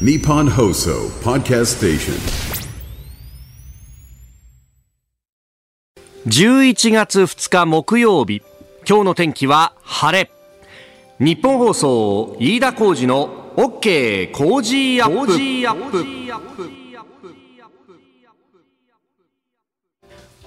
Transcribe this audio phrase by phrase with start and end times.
[0.00, 2.14] Nippon Hoso Podcast Station.
[6.26, 8.42] 11月2日木曜日。
[8.88, 10.32] 今日の天気は晴れ。
[11.20, 16.83] 日本放送飯田浩二の OK 工事アップ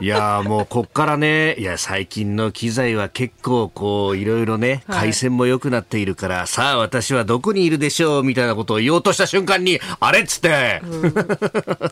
[0.00, 10.80] いやもうこっからね、いや最近の機材は結構こういろいろね、はい回線も良くなっているから、さあ私はどこにいるでしょうみたいなことを言おうとした瞬間に、あれっつって、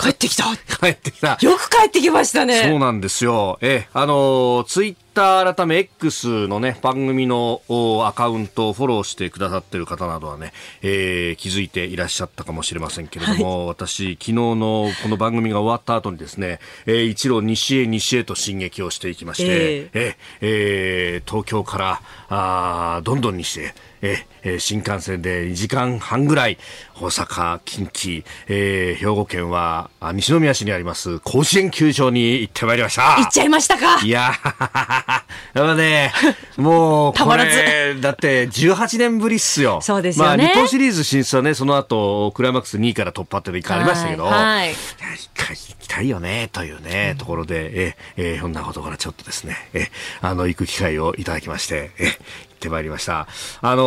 [0.00, 0.44] 帰ってきた。
[0.80, 1.36] 帰ってきた。
[1.40, 2.78] よく帰ってきましたそうね。
[2.78, 3.58] なんですよ。
[3.60, 20.16] え、あのツイッター改め X のね、番組のおアカウントをフォローしてくださってる方などはね、えー気づいていらっしゃったかもしれませんけれども、私、昨日のこの番組が終わった後にですね、えー一路西へ西へと進撃をしていきまして、ええ。
[20.40, 26.58] えー東京からあーどんどん西へ、ええー新幹線で2時間半ぐらい
[27.02, 33.16] 大阪、近畿、えー兵庫県はあ西宮市にあります甲子園球場に行ってまいりました。
[33.16, 34.00] 行っちゃいましたか。
[34.04, 36.12] いやー、やっぱね、
[36.56, 39.80] もう、こ たまらずれ、だって18年ぶりっすよ。
[39.82, 49.88] そうですよねまあ、日本シリーズ進出はね、その後、クライマックス2位から突破っていうの一回ありましたけど、はい一回行きたいよね、というね、ところで、え、え、ひょんなことからちょっとですね、え、
[50.20, 52.16] あの、行く機会をいただきまして、え、行っ
[52.60, 53.26] てまいりました。
[53.60, 53.82] あの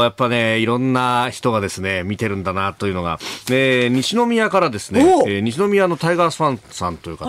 [0.00, 3.18] ーやっぱね、いろんな人がですね、見てるんだな、というのが、
[3.50, 7.26] えー西宮からですねお、えー西宮のタイガースファンさんという方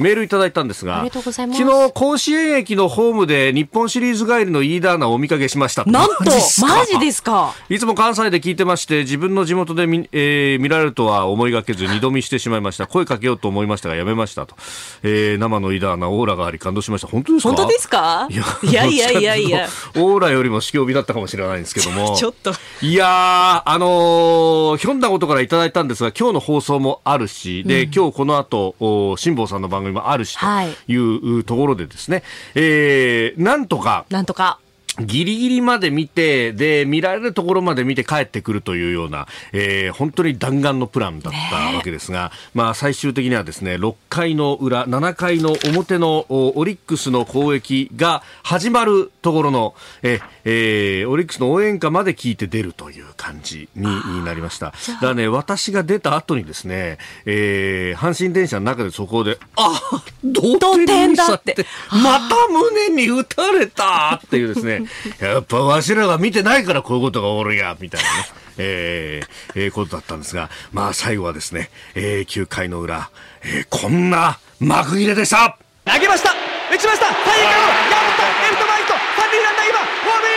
[0.00, 5.84] メールいただいたんですが、昨日、甲子園駅のホームで日本シリーズ帰りの飯田アナをお見かけしました。
[5.84, 7.54] なんと、マジですか？
[7.68, 12.86] いつも関西で聞いてまして、自分の地元で見,、えー見られるとは思いがけず、二度見してしまいました。
[12.86, 14.54] 声かけようと思いましたが、やめましたと。
[15.02, 17.06] えー生の飯田アナ、オーラがあり感動しました。
[17.08, 17.48] 本当ですか？
[17.48, 18.28] 本当ですか？
[18.30, 18.36] い
[18.72, 19.68] やいやいやいやいや。
[19.96, 22.14] オーラよりも至強美だったかもしれないんですけども。
[22.18, 22.52] ちょっと。
[22.82, 30.72] いやー、あのーひょんなことからいただいたんですが、今日の放送もあるし、で、今日この後、お辛坊さんの番組もあるし、はい。
[30.86, 32.22] というところでですね、
[32.54, 34.58] えー、なんとか、なんとか。
[35.06, 54.66] ギリギリまで見て、で、見られるところまで見て帰ってくるというような、えー本当に弾丸のプランだったわけですが、まあ最終的にはですね、6回の裏、7回の表のおオリックスの攻撃が始まるところの、ええーオリックスの応援歌まで聞いて出るという感じになりました。
[54.66, 59.80] だからね、私が出た後にですね、えー阪神電車の中でそこで、あ
[60.24, 61.56] 同点だって、
[61.90, 64.82] また胸に打たれたっていうですね、
[65.20, 68.14] やっぱわしらが見てないからこういうことがおるや、みたいなね。
[68.58, 73.10] えーえーことだったんですが、まあ最後はですね、えー9回の裏、
[73.42, 75.56] えーこんな幕切れでした。
[75.86, 76.30] 投げました。
[76.70, 77.06] 打ちました。
[77.06, 80.36] タイガーを山本レフト前ヒット三塁ランナー今ホームイ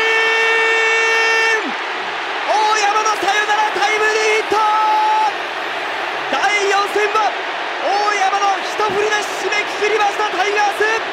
[1.67, 1.75] ン！
[2.47, 4.57] 大山のサヨナラタイムリーヒット！
[6.31, 6.41] 第
[6.73, 7.29] 4戦は
[7.85, 11.12] 大山の一振りで締めくくりましたタイガース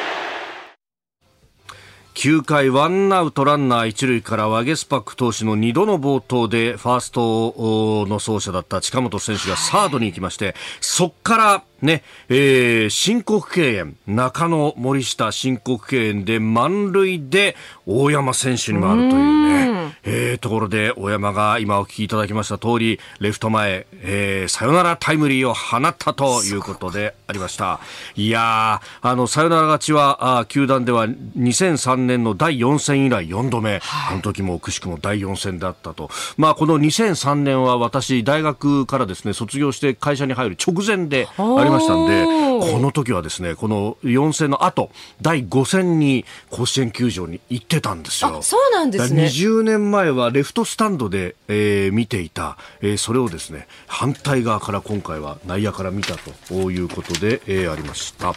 [2.21, 17.55] 9回ワンアウトランナー一塁からワゲスパック投手の2度の冒頭でファーストの走者だった近本選手がサードに行きまして、そっからね、えー申告敬遠、中野森下申告敬遠で満塁で
[17.85, 27.79] 大山選手に回るというね、えーところで大山が今お聞きいただきました通り、レフト前、えーサヨナラタイムリーを放ったということでありました。
[28.15, 36.09] いやー、あの、サヨナラ勝ちは、あー球団では2003年の第4戦以来4度目、あの時もくしくも第4戦だったと。
[36.37, 48.37] まあ、この2003年は私、大学からですね、卒業して会社に入る直前でありましたんで、この時はですね、この4戦の後、第5戦に甲子園球場に行ってたんですよ。
[48.39, 49.23] あ、そうなんですね。
[49.25, 56.15] 20年前はレフトスタンドで、えー見ていた、えーそれをですね反対側から今回は内野から見た
[56.47, 58.33] ということで、えーありました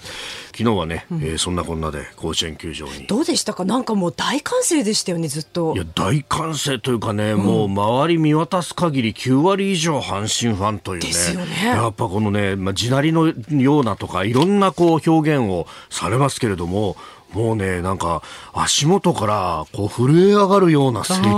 [0.57, 3.07] 昨日はね、えーそんなこんなで甲子園球場に。
[3.07, 3.65] どうでしたか？
[3.65, 5.75] なんかもう大歓声でしたよね、ずっと。
[5.75, 5.85] いや。
[5.95, 11.09] 大歓声というかね、もう周り見渡す限り9割以上阪神ファンというね。
[11.09, 11.67] ですよね。
[11.67, 16.97] やっぱこのね、まあ、地鳴りのようなとかいろんなこう表現をされますけれども
[17.33, 18.23] もうねなんか
[18.53, 21.31] 足元からこう震え上がるような声援が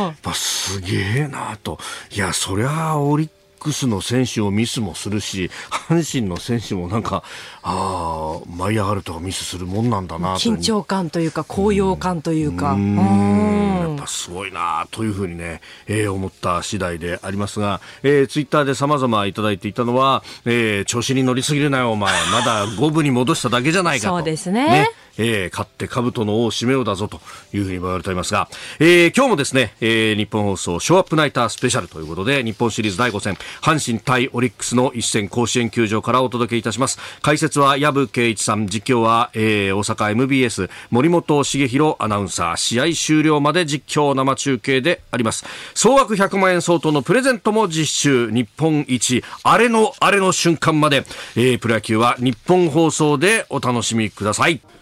[0.00, 1.78] やっぱすげえなと。
[2.14, 3.30] いやそりゃオリッ
[3.64, 7.22] ックスの選手をミスもするし、阪神の選手もなんか、
[7.62, 12.76] ああ、舞い上がるとミスするもんなんだな緊張感というか、高揚感というか。
[12.76, 22.12] やっぱすごいなというふうにね、えー、思った次第でありますが、えー、ツイッターで様々いただいていたのは、えー、調子に乗りすぎるなよ、お前。
[22.30, 24.16] まだ五分に戻しただけじゃないかと。
[24.16, 27.20] そうですねねえー、勝って兜の王締めようだぞと
[27.52, 28.48] いうふうに言われておりますが、
[28.80, 36.98] えー、今日もですね、えー、日本放送ショーアップナイタースペシャルということで、日本シリーズ第5戦、阪神対オリックスの一戦甲子園球場からお届けいたします。
[37.22, 45.44] 解説は藪圭一さん、実況は、えー、大阪 MBS 森本茂弘アナウンサー、試合終了まで実況生中継であります。
[45.74, 51.04] 総額100万円相当のプレゼントも実習、日本一、あれのあれの瞬間まで、
[51.36, 54.73] えー、プロ野球は日本放送でお楽しみください。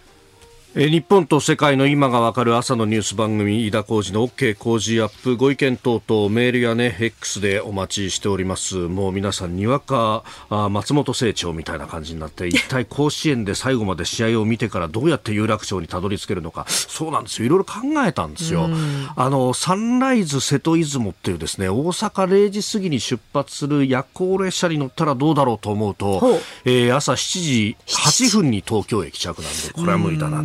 [0.75, 8.77] え日本と世界の今がわかる朝のニュース番組飯田浩司の OK 工事アップご意見等々メールやね X でお待ちしております。
[8.77, 16.65] もう皆さんにわかあ松本清張みたいな感じになって 一体甲子園で最後まで試合を見てからどうやって有楽町にたどり着けるのか。
[16.69, 17.45] そうなんですよ。
[17.45, 18.71] いろいろ考えたんですよ。
[19.15, 30.43] あのサンライズ瀬戸出雲っていうですね大阪0時過ぎに出発する夜行列車に乗ったらどうだろうと思うと、えー、朝7時8分に東京駅着なんでこれは無理だな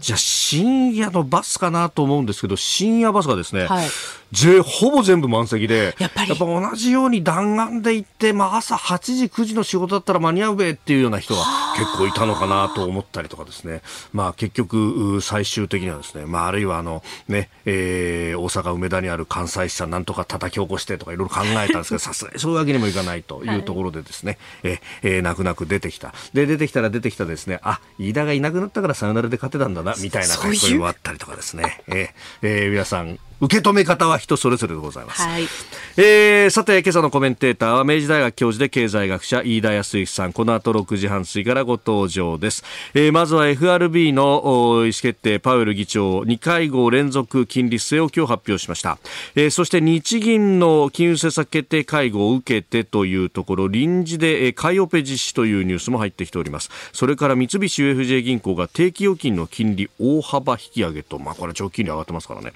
[0.00, 3.88] じゃあ深夜のバスかなと思うんですけど、深夜バスがですね、はい、
[4.32, 11.42] ぜほぼ全部満席で、やっぱ同じように弾丸で行って、まあ、朝8時、9時の仕事だったら間に合うべっていうような人が
[11.76, 13.82] 結構いたのかなと思ったりとかですね、
[14.12, 26.12] まあ、結局、最終的にはですね、まあ、あるいはあの、ね、えー、大阪梅田にある関西支社なんとか叩き起こしてとかいろいろ考えたんですけど、 さすがにそういうわけにもいかないというところでですね、はい、えー、泣く泣く出てきた。
[26.34, 32.08] で、出てきたら出てきたですね、あ、飯田がいなくなったからさよならで勝てたんだな、みたいな書き込みもあったりとかですね、えー、
[32.42, 35.44] えー、皆さん、受け止め方は人それぞれでございます、はい、
[35.96, 40.32] えー、さて今朝のコメンテーターは明治大学教授で経済学者飯田康之さん。
[40.32, 42.64] この後6時半過ぎからご登場です、
[42.94, 48.98] えー、まずは FRB の意思決定パウエル議長2会合連続金利据え置きを発表しました、
[49.36, 56.70] えー、そして日銀の金融政策決定会合を受けてというところ臨時で買いオペ実施というニュースも入ってきております。
[56.92, 61.18] それから三菱 UFJ 銀行が定期預金の金利大幅引き上げと。
[61.18, 62.52] まあこれ長期金利上がってますからね、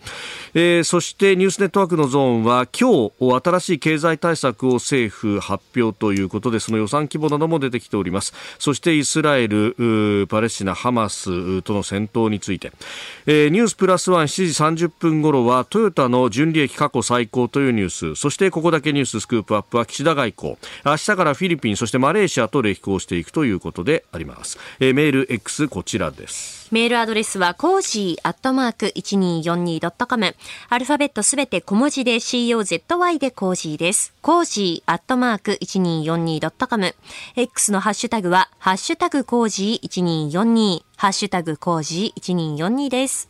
[0.54, 8.32] えーえー、そしてニュースネットワークのゾーンは今日新しい経済対策を政府発表ということでその予算規模なども出てきております。
[8.58, 12.72] そしてイスラエルパレスチナハマスとの戦闘について、
[13.26, 18.14] えー、ニュースプラスワン7時30分頃はトヨタの純利益過去最高というニュース。
[18.14, 20.56] そしてここだけニューススクープアップは岸田外交。
[20.86, 26.62] 明日からフィリピンそしてマレーシアと歴訪していくということであります、えー、メール X こちらです。
[26.72, 30.34] メールアドレスはコージーアットマーク 1242.com。
[30.68, 34.14] アルファベットすべて小文字で COZY で cozy です。
[34.22, 36.94] cozy アットマーク 1242.com。
[37.36, 40.82] X のハッシュタグは、ハッシュタグコージー1242。
[40.96, 43.28] ハッシュタグコージー1242です。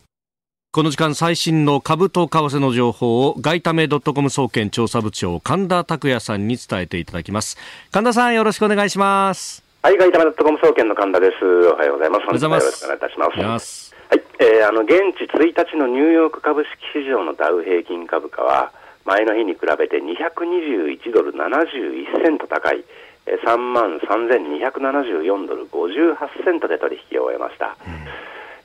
[0.71, 7.57] この時間最新の株と為替の情報を外為ドットコム総研調査部長神田拓也さんに伝えていただきます。
[7.91, 9.63] 神田さんよろしくお願いします。
[9.83, 11.45] はい、外為ドットコム総研の神田です。
[11.45, 12.25] おはようございます。
[12.25, 13.92] 本日はよろしくお願いいたします。
[14.13, 18.71] はい、えー、あの現地1日のニューヨーク株式市場のダウ平均株価は
[19.05, 22.85] 前の日に比べて221ドル71セント高い
[23.25, 27.75] 3万3274ドル58セントで取引を終えました。
[27.87, 28.05] うん、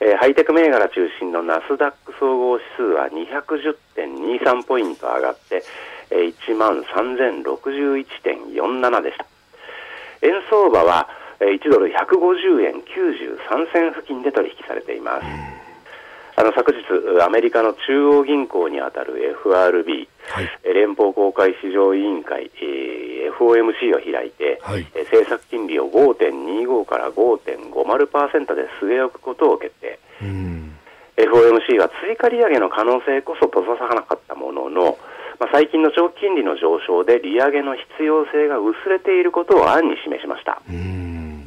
[0.06, 5.64] えー、ハイテク銘柄中心のナスダック総合指数は210.23ポイント上がって、
[6.10, 9.24] えー、1万3061.47でした。
[10.20, 11.08] 円相場は
[11.40, 15.58] 1ドル150円93銭付近で取引されています。
[16.38, 29.98] あの昨日、アメリカの中央銀行にあたる FRB、はい、連邦公開市場委員会、えー、FOMC を開いて、はい、政策金利を5.25から5.50%で据え置くことを決定。
[31.16, 34.96] FOMC は追加利上げの可能性こそ閉ざさなかったものの、
[35.40, 40.62] まあ、最近の長期金利の上昇で利上げの必要性が薄れていることを暗に示しました。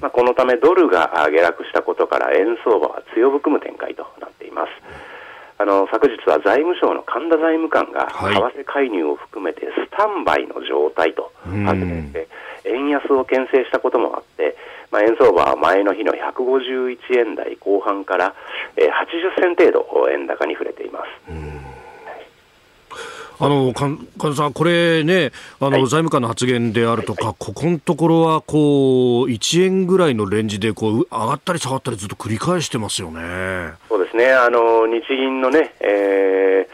[0.02, 4.70] まあ、このためドルが下落したことから円相場は強含む展開となっています。
[5.60, 12.28] あの昨日は財務省の神田財務官が為替介入を含めてスタンバイの状態と発言して、
[12.66, 14.58] 円安を牽制したこともあって、
[14.90, 18.34] まあ、円相場は前の日の151円台後半から、
[18.76, 21.71] えー、80銭程度円高に触れています。
[23.44, 33.74] あの神田さん、これね、あの、はい、財務官の発言であるとか、ここのところはこう1円ぐらいのレンジでこう上がったり下がったりずっと繰り返してますよね。
[33.90, 34.32] そうですね。
[34.32, 36.72] あの日銀のね、えー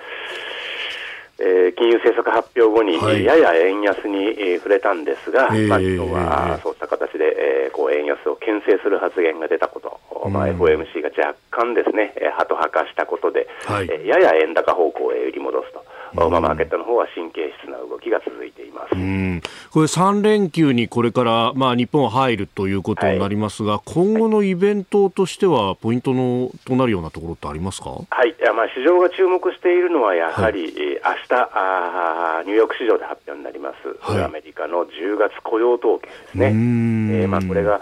[1.40, 3.24] えー金融政策発表後に、はい。
[3.24, 7.24] やや円安に、えー触れたんですが、えーまあ、今日えーはそうした形で、
[7.66, 13.88] えーこう円安を牽制する発言が出たこと、まあ、うん FOMC が若干ですね、えー、ハト派化したことで、はい。
[13.90, 18.96] えーやや円高方向へ売り戻すと、うんまあ、マーケットの方は神経質な動きが続いています。
[18.96, 19.42] うん。
[19.72, 27.92] これ3連休にこれから、まあ、日本は入るということになりますが、今後のイベントとしては、ポイントのとなるようなところってありますか？
[27.92, 34.24] はい、いやまあ市場が注目しているのは、やはり、えー明日あーニューヨーク市場で発表になります、はい。
[34.24, 37.82] アメリカの10月雇用統計ですね、えーまあ、これが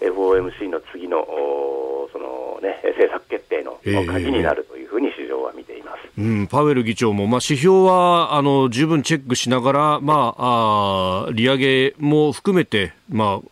[0.00, 1.26] FOMC の次の
[2.12, 5.98] その、ね、政策決定のえー鍵になるというふうに市場は見ています。
[6.18, 13.48] うん、パウエル議長も、まあ、指標はあの十分チェックしながら、まあ、あー利上げも含めて、まあ、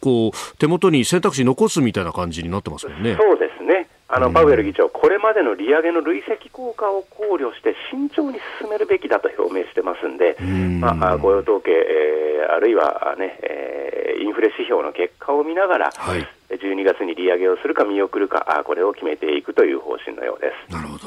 [0.00, 3.16] こう手元に選択肢残すみたいな感じになってますもんね。
[3.16, 20.72] そうですねあのうんパウエル議長、これまでの利上げの累積効果を考慮して慎重に進めるべきだと表明してますんで、んまあ、雇用統計、えーあるいは、ねえーインフレ指標の結果を見ながら、はい12月に利上げをするか見送るか、あこれを決めていくという方針のようです。
[20.72, 21.06] なるほど。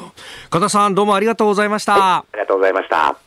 [0.49, 2.17] 加田さん、どうもありがとうございました。
[2.19, 3.22] ありがとうございました。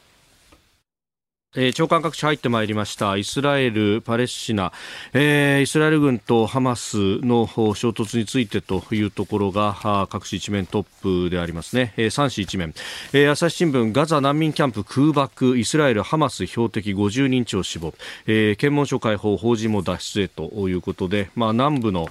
[1.57, 3.17] えー長官各地入ってまいりました。
[3.17, 4.73] イスラエル、パレスチナ、
[5.15, 10.87] えーイスラエル軍とハマスの衝突についてというところが各紙一面トッ
[11.29, 12.75] プでありますね、えー、3紙一面、
[13.13, 15.57] えー朝日新聞ガザ難民キャンプ空爆。
[15.57, 17.95] イスラエル、ハマス標的50人超死亡、
[18.27, 22.09] えー検問所開放法人も脱出へということで、まあ、南部の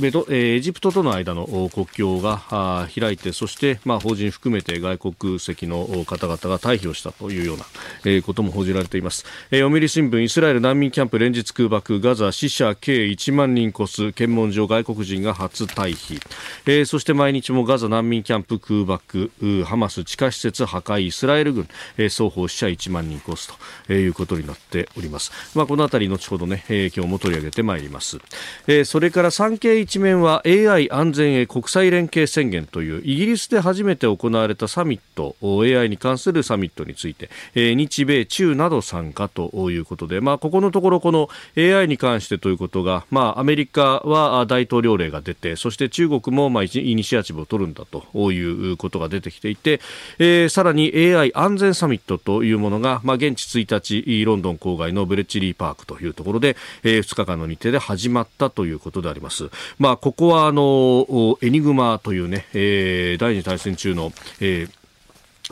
[0.00, 7.64] エジプトとの間の国境が開いてそして、まあ、法人含めて外国籍の方々が退避をしたというような、
[8.04, 16.20] えーことも報じられています、えー、読売新聞イスラエル難民キャンプ連日空爆ガザ死者計1万人越す検問所外国人が初退避、
[16.66, 19.30] えーそして毎日もガザ難民キャンプ空爆
[19.66, 21.68] ハマス地下施設破壊イスラエル軍、
[21.98, 23.50] えー双方死者1万人越す
[23.86, 28.18] と、いうことになっております、まあ、このあたり後ほどね、えー今日も取り上げてまいります、
[28.66, 49.80] えーそれから産経一面は AI 安全へ国際連携宣言というイギリスで初めて行われたサミット AI に関するサミットについて、日米中など参加ということで、まあ、ここのところこの AI に関してということが、まあ、アメリカは大統領令が出てそして中国もまあイニシアチブを取るんだということが出てきていて、
[50.18, 59.50] えーさらに AI 安全サミットというものが、まあ、現地1日ロンドン郊外のブレッジリーパークというところで、え2日間の日程で始まったということであります。
[59.78, 64.70] まあ、ここはあのエニグマというね、えー第二次大戦中の、えー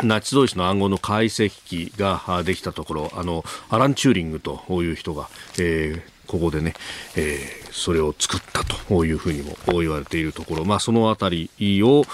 [0.03, 1.51] ナチスドイツの暗号の解析
[1.91, 6.75] 機ができたところ、あの、アラン・チューリングという人が、えーここでね、
[7.17, 11.51] えーそれを作ったというふうにも言われているところ、まあ、そのあたり
[11.83, 12.05] を、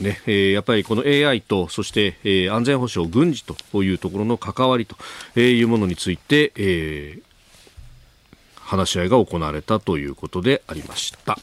[0.00, 4.96] ねえーやっぱりこの AI と、そして、えー安全保障、軍事というところの関わりと
[5.40, 7.27] いうものについて、えー
[8.68, 11.38] 話し合いが行われたということでありました、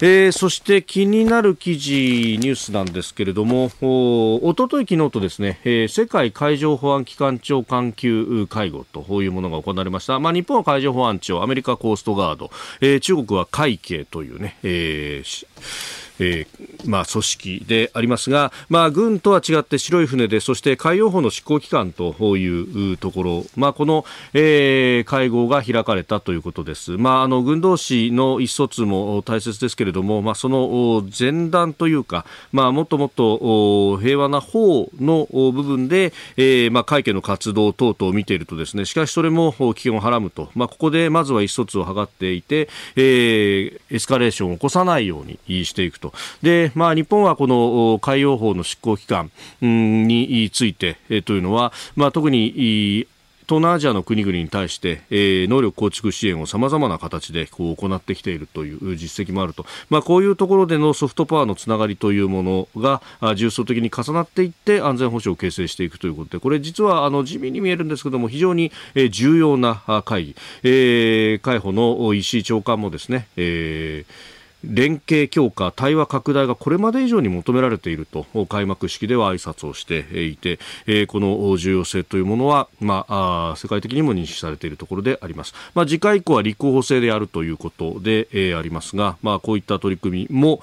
[0.00, 12.50] えーそして気になる記事ニュースなんですけれどもおおととい昨日とですね、えー世界海上保安機関庁官級会合というものが行われました、まあ、日本は海上保安庁アメリカコーストガード、
[12.80, 26.92] えー中国は海警というね、えーえーまあ、組織でありますが、まあ、軍とは違って白い船で、そして海洋法の執行機関というところ、まあ、この、えー会合が開かれたということです。
[26.92, 46.09] まあ、あの軍同士の意思疎通も大切ですけれども、まあ、その前段というか、まあ、もっともっと平和な方の部分で、えーまあ、会見の活動等々を見ているとですね、しかしそれも危険をはらむと、まあ、ここでまずは意思疎通を図っていて、えーエスカレーションを起こさないようにしていくと。
[46.42, 53.06] で、まあ、日本はこの海洋法の執行機関について、というのは、まあ、特に
[53.50, 63.02] 東南アジアの国々に対して、えー能力構築支援をさまざまな形でこう行ってきているという実績もあると、まあ、こういうところでのソフトパワーのつながりというものが
[63.34, 68.70] 重層的に重なっていって安全保障を形成していくということでこれ実はあの地味に見えるんですけども非常に、
[69.10, 85.54] 重要な会議、えー海保の石井長官もですね、えー連携強化、対話拡大がこれまで以上に求められていると開幕式では挨拶をしていて、えーこの重要性というものは、まあ、世界的にも認識されているところであります。
[85.74, 90.60] まあ、次回以降は立候補制でやるということで、えーありますが、まあ、こういった取り組みも、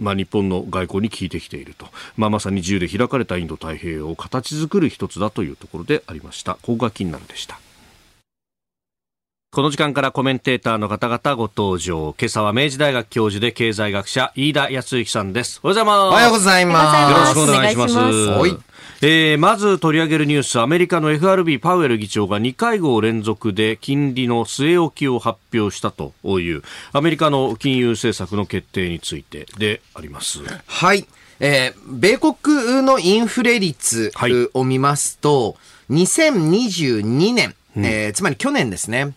[0.00, 1.86] まあ、日本の外交に効いてきていると、
[2.16, 6.54] まあ、まさに自由で開かれたインド太平洋を形作る一つだというところでありました。
[6.54, 7.61] ここが気になるでした。
[9.54, 12.14] この時間からコメンテーターの方々ご登場。
[12.18, 15.60] 今朝は明治大学教授で経済学者、飯田康之さんです。
[15.62, 15.98] おはようございます。
[15.98, 17.10] おはようございます。
[17.10, 17.94] よろしくお願いします。
[17.94, 18.56] ますはい
[19.02, 26.62] えーまず取り上げるニュース、アメリカの FRB パウエル議長が2会合連続で金利の据え置きを発表したという、
[26.94, 30.38] アメリカの金融政策の決定についてであります。
[30.66, 31.06] はい。
[31.40, 35.56] えー米国のインフレ率はいを見ますと、
[35.90, 39.12] 2022年、えーつまり去年ですね。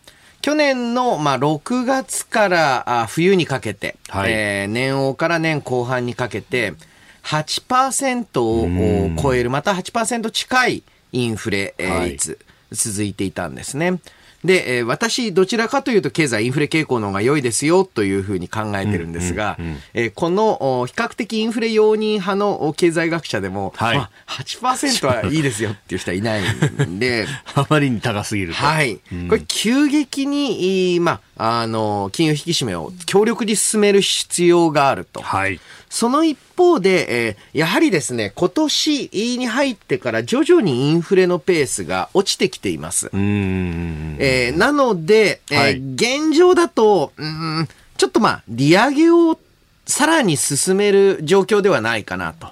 [0.45, 4.31] 去年の、まあ、6月からあ冬にかけて、はい。
[4.31, 6.75] えー年王から年後半にかけて、
[7.23, 10.83] 8%を超える、また8%近い
[11.13, 11.73] インフレ
[12.05, 12.37] 率、
[12.71, 13.99] 続いていたんですね。
[14.45, 19.57] で、えー私、どちらかというと経済インフレ傾向の方が良いですよというふうに考えてるんですが、
[19.93, 26.41] えーこのお比較的インフレ容認派のお経済学者でも、はいまあ、8%はいいですよっていう人はいない
[26.85, 28.55] んで、 あまりに高すぎると。
[28.55, 28.99] はい。
[29.29, 35.21] これ急激に、いいまあ、あの、金融引き締めを強力に進める必要があると。
[35.21, 35.59] はい。
[35.89, 43.07] その一方で、えーやはりですね、今年に入ってから徐々にインフレのペースが落ちてきています。
[43.07, 44.17] うーん。
[44.19, 49.37] えーなので、えーはい現状だと、うーん、ちょっとまあ、利上げを
[49.85, 52.47] さらに進める状況ではないかなと。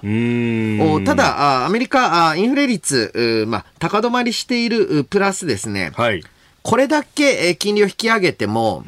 [1.04, 6.22] ただ、あアメリカ、あインフレ率、まあ、高止まりしているうプラスですね、はい。
[6.64, 8.82] これだけえー金利を引き上げても、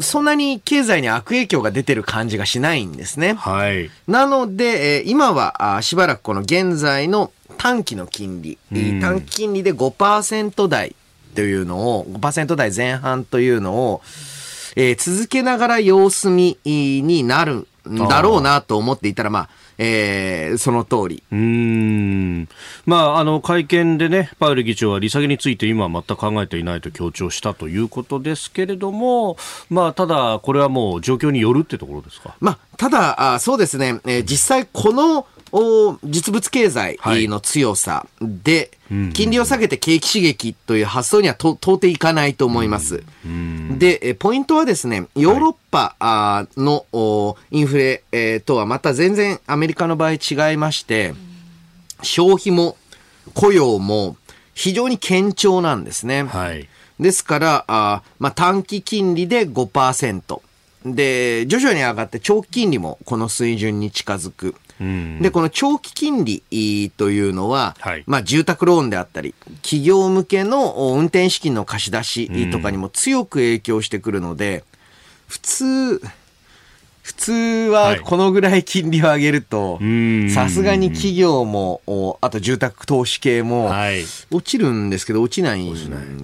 [0.00, 3.34] そんなに経済に悪影響が出てる感じがしないんですね。
[3.34, 3.88] はい。
[4.08, 8.58] なので、えー今はあしばらくこの現在の短期の金利、
[9.00, 10.96] 短期金利で5%台
[11.36, 14.02] というのを、5%台前半というのを、
[14.74, 19.48] えー続けながら様子見になるんだろうなと思っていたら、まあ、
[19.78, 21.22] えーその通り。
[21.30, 22.48] うーん。
[22.86, 29.36] まあ、あの、会見でね、パウエル議長は利下げについて今は全く考えていないと強調したということですけれども、
[29.68, 32.34] まあ、ただ、これはもう状況によるってところですか？
[32.40, 35.26] まあ、ただ、あそうですね、えー実際このお
[36.04, 36.98] 実物経済
[37.28, 38.70] の強さで、
[39.14, 43.02] 金利を下げて景気刺激という発想にはと到底いかないと思います。
[43.78, 45.96] で、えーポイントはですね、ヨーロッパ、
[46.56, 51.14] のおインフレ、えーとはまた全然アメリカの場合違いまして、
[52.02, 52.76] 消費も
[53.34, 54.16] 雇用も
[54.54, 56.24] 非常に堅調なんですね。
[56.24, 56.68] はい。
[56.98, 60.40] ですから、あーまあ、短期金利で5%。
[60.86, 64.54] で、徐々に上がって長期金利もこの水準に近づく。
[64.80, 65.20] うん。
[65.20, 66.42] で、この長期金利
[66.96, 74.64] というのは、はいまあ、住宅ローンであったり、企業向けのお運転資金の貸し出しとかにも強く影響してくるので、
[75.26, 76.02] 普通、
[77.06, 77.32] 普通
[77.70, 84.02] ははいこのぐらい金利を上げるとん、さすがに企業も、おあと住宅投資系も、はい。
[84.32, 85.72] 落ちるんですけど、落ちないん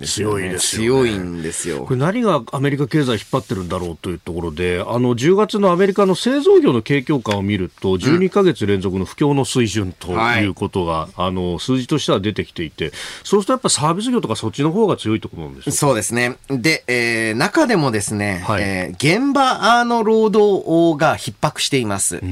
[0.01, 0.41] ですよ、ね。
[0.41, 1.91] 強いですよね強いんですよこ。
[1.91, 12.91] れ何がアメリカ経済引っ張ってるんだろうというところで、あの10月のアメリカの製造業の景況感を見ると、12ヶ月連続の不況の水準ということが、あの数字としては出てきていて、
[13.23, 15.77] そうするとやっぱサービス業とかそっちの方が強いところなんでしょうか？
[15.77, 16.39] そうですね。
[16.49, 20.63] で、えー中でもですね、はいえー現場の労働
[20.97, 22.21] が逼迫しています。
[22.21, 22.29] 例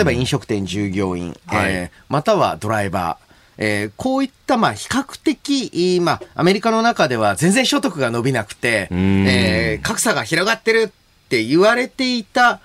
[0.00, 3.24] えば飲食店従業員、はいえーまたはドライバー。
[3.56, 12.60] えーこういった、まあ、比較的、まあ、アメリカの中では全然所得が伸びなくて、んえー格差が広がってるって言われていた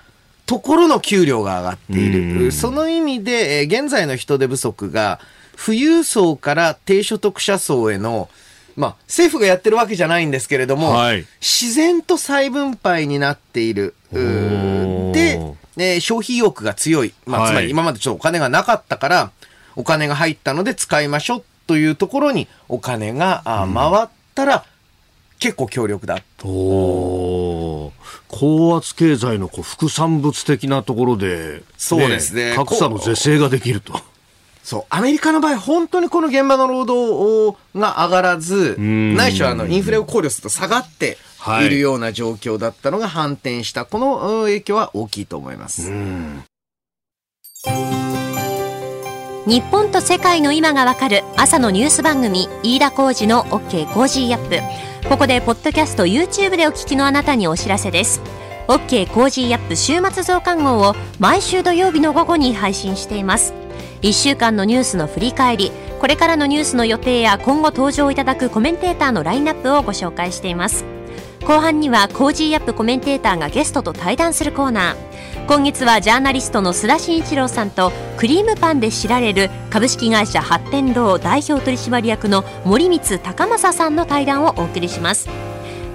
[0.46, 2.50] ところの給料が上がっている。
[2.52, 5.20] その意味で、えー現在の人手不足が、
[5.64, 8.28] 富裕層から低所得者層への、
[8.76, 13.94] まあ、政府がやってるわけじゃないんですけれども、はい自然と再分配になっている。
[15.20, 15.40] で、
[15.76, 17.14] えー消費意欲が強い。
[17.26, 19.30] まあ、はいつまり今までちょっとお金がなかったから、
[19.76, 24.64] お金が入ったので使いましょうというところにお金があ回ったら、
[25.38, 26.18] 結構強力だ。
[26.44, 27.90] おー
[28.28, 34.00] 高圧経済のこう副産物的なところで、そうですね格差の是正ができると。
[34.62, 34.84] そう。
[34.90, 41.29] アメリカの場合、本当にこの現場の労働が上がらず、んないしはあの、インフレを考慮すると下がっては
[41.62, 41.66] い。
[41.66, 43.84] いるような状況だったのが反転した。
[43.84, 45.90] このうん影響は大きいと思います。
[49.46, 55.08] 日本と世界の今がわかる朝のニュース番組飯田浩二の OK コージーアップ。
[55.08, 58.20] ここでポッドキャスト YouTube でお聞きのあなたにお知らせです。
[58.68, 63.54] OK コージーアップ週末増刊号を毎週土曜日の午後に配信しています。
[64.02, 70.84] 1週間のニュースの振り返りこれからのニュースの予定や今後登場いただくコメンテーターのラインナップをご紹介しています
[71.46, 75.46] 後半には Cozy up コメンテーターがゲストと対談するコーナー。
[75.46, 85.28] 今月はジャーナリストの須田慎一郎さんとクリームパンで知られる株式会社八天堂代表取締役の森光孝雅さんの対談をお送りします。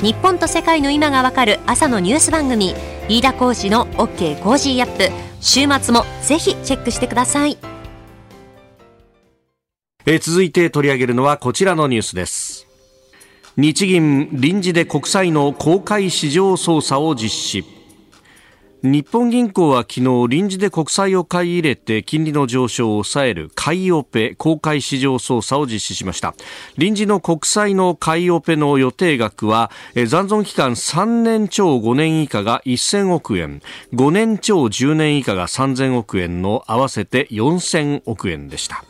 [0.02, 2.76] 日本と世界の今がわかる朝のニュース番組
[3.08, 5.10] 飯田浩司の OK Cozy up。
[5.40, 7.58] 週末もぜひチェックしてください。
[10.08, 12.68] え続いて取り上げるのはこちらのニュースです。
[13.58, 17.63] 日銀臨時で国債の公開市場操作を実施。
[18.84, 26.36] 日本銀行は昨日臨時で国債を買い入れて金利の上昇を抑える買いオペ公開市場操作を実施しました。
[26.78, 33.62] 臨時の国債の買いオペの予定額は残存期間3年超5年以下が1000億円。
[33.94, 38.84] 5年超10年以下が3000億円の合わせて4000億円でした。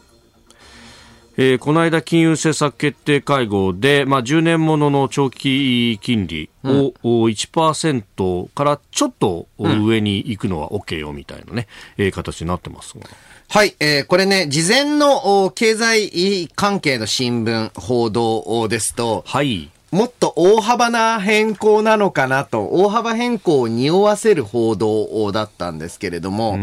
[1.38, 11.68] えーこの間、金融政策決定会合で、まあ、10年ものの長期金利を、お1%からちょっと上に行くのは OK よみたいなね、
[11.98, 13.06] えー形になってますが。
[13.50, 19.70] はい、えーこれね、事前のお経済関係の新聞、報道ですと、はい。
[19.92, 26.58] もっと大幅な変更なのかなと、大幅変更を匂わせる報道だったんですけれども、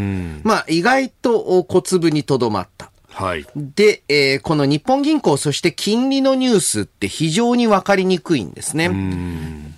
[0.44, 2.91] まあ意外とお小粒にとどまった。
[3.12, 3.46] はい。
[3.56, 8.90] で、えーこの日本銀行、そして金利のニュースって非常にわかりにくいんですね。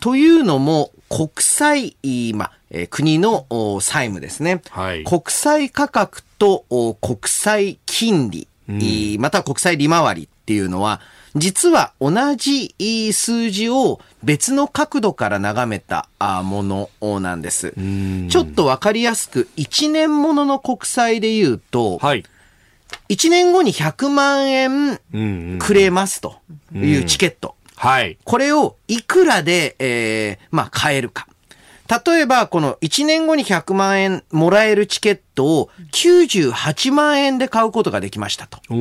[0.00, 1.96] というのも、国債、
[2.34, 4.62] まあ、えー国のお債務ですね。
[4.70, 11.00] はい国債価格とお国債金利、いまたは国債利回りっていうのは、
[11.36, 16.88] 実は同じい数字を別の角度から眺めたあもの
[17.20, 17.74] なんです。
[18.30, 22.24] ちょっとわかりやすく、1年ものの国債で言うと、はい。
[23.08, 24.98] 1年後に100万円。
[25.58, 26.36] くれますと
[26.74, 27.54] いうチケット。
[27.76, 28.18] はい。
[28.24, 31.26] これをいくらで、えーまあ、買えるか。
[32.06, 38.56] 例えば、この1年後に100万円もらえるチケットを98万円で買うことができましたと。
[38.56, 38.72] って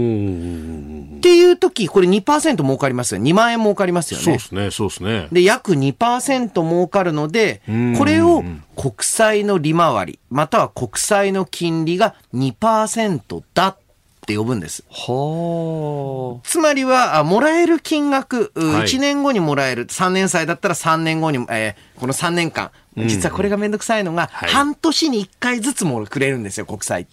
[1.35, 3.21] いう時、これ2%儲かりますよ。
[3.21, 4.23] 2万円儲かりますよね。
[4.23, 5.27] そうですね、そうですね。
[5.33, 8.41] で、約2%儲かるのでん、これを
[8.77, 13.77] 国債の利回り、または国債の金利が2%だ
[14.23, 14.83] って呼ぶんです。
[14.89, 18.87] はつまりは、あもらえる金額、うはい。
[18.87, 24.49] 1年後にもらえる、3年債だったら3年後に、えーこの3年間、実はこれがめんどくさいのが、はい。
[24.49, 27.11] 半年に1回ずつもくれるんですよ、国債って。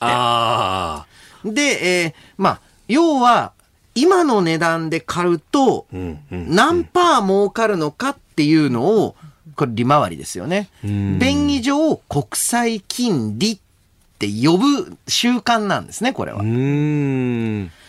[1.45, 3.53] で、えーまあ、要は、
[3.95, 9.17] 今の値段で買うと、んうん何パー儲かるのかっていうのを、
[9.57, 10.69] これ利回りですよね。
[10.83, 13.61] 便宜上、国債金利
[14.21, 16.43] って呼ぶ習慣なんですね、これは。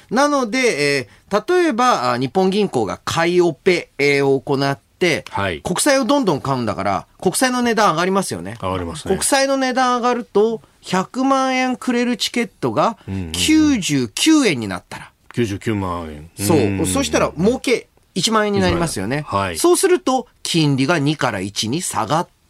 [0.09, 0.57] なので、
[0.97, 8.57] えー例えば、あ日本銀行が買いオペえーを行って、はい国債をどんどん買うんだから、国債の値段上がりますよね。
[8.61, 16.29] 上がりますね国債の値段上がると、100万円くれるチケットが99円になったら、99万円。
[16.37, 16.59] そう。
[16.59, 19.23] んそしたら、儲け1万円になりますよね。
[19.27, 22.40] はいそうすると、金利が2から1に下がったああ。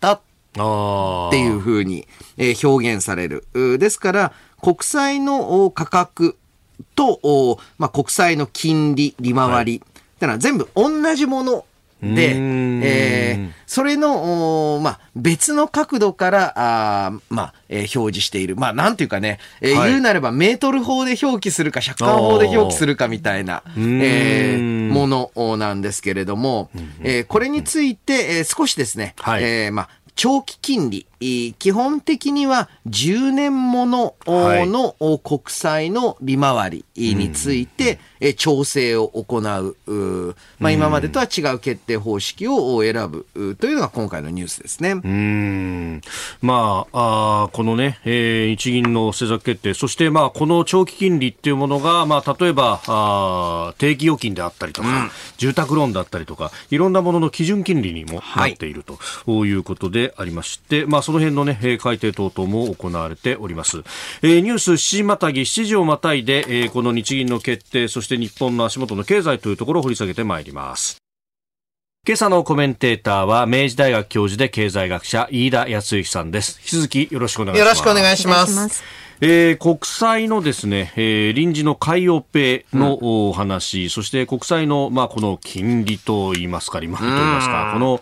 [0.53, 3.45] っていうふうに、えー表現される。
[3.53, 6.37] うですから、国債のお価格
[6.95, 11.65] と、おまあ、国債の金利、利回り、ってのは全部同じもの
[12.01, 16.53] で、えーそれの、おまあ、別の角度から、
[17.05, 18.57] あーまあ、えー表示している。
[18.57, 19.91] まあ、なんていうかね、えーはい。
[19.91, 26.69] 言うなればメートル法で表記するか、尺間法で表記するかみたいな、えーものなんですけれども、
[27.01, 29.43] えーこれについて、えー少しですね、はい。
[29.43, 39.75] えーまあ、長期金利、基本的には10年もののお国債の利回りについて、えー調整を行う
[40.59, 44.91] まあ、今までとは違う決定方式を選ぶというのが今回のニュースですね。
[44.91, 46.01] うーん。
[46.41, 58.97] まあ、あーこのね、えー日銀の政策決定、そしてまあ、この長期金利っていうものが、まあ、例えば、あー定期預金であったりとか、住宅ローンだったりとか、いろんなものの基準金利にもなっていると
[59.45, 59.51] い。
[59.51, 63.83] うことでありまして、まあ、その辺のね、えー改定等々も行われております。
[64.21, 70.97] えーニュース7時またぎ、7時をまたいで、えーこの日銀の決定、そして日本の足元の経済というところを掘り下げてまいります。
[72.07, 76.59] 今朝のコメンテーターは明治大学教授で経済学者飯田康之さんです。
[76.61, 77.67] 引き続きよろしくお願いします。
[77.67, 79.10] よろしくお願いします。
[79.23, 88.01] えー国債のですね、えー臨時の買いオペのお話、そして国債の、まあ、この金利といいますか、利回りといいますか、この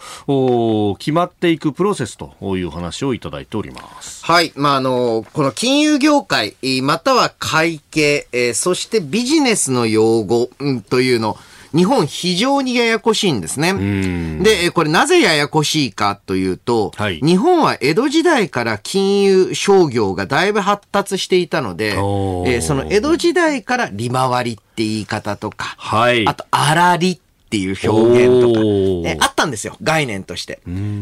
[0.91, 4.23] お決まっていくプロセスという話をいただいております。
[4.25, 4.53] はい。
[4.55, 11.37] まあ、あの、この金融業界、えーまたは会計、えーそしてビジネスの用語、うんというの、
[11.75, 13.73] 日本非常にややこしいんですね。
[13.73, 26.27] で、えーこれなぜややこしいかというと、はい日本は江戸時代から金融商業がだいぶ発達していたので、えおーーその江戸時代から利回りって言い方とか、はい。
[26.27, 30.59] あと、粗利っっていう表現とか、おーえあったんですよ、概念として。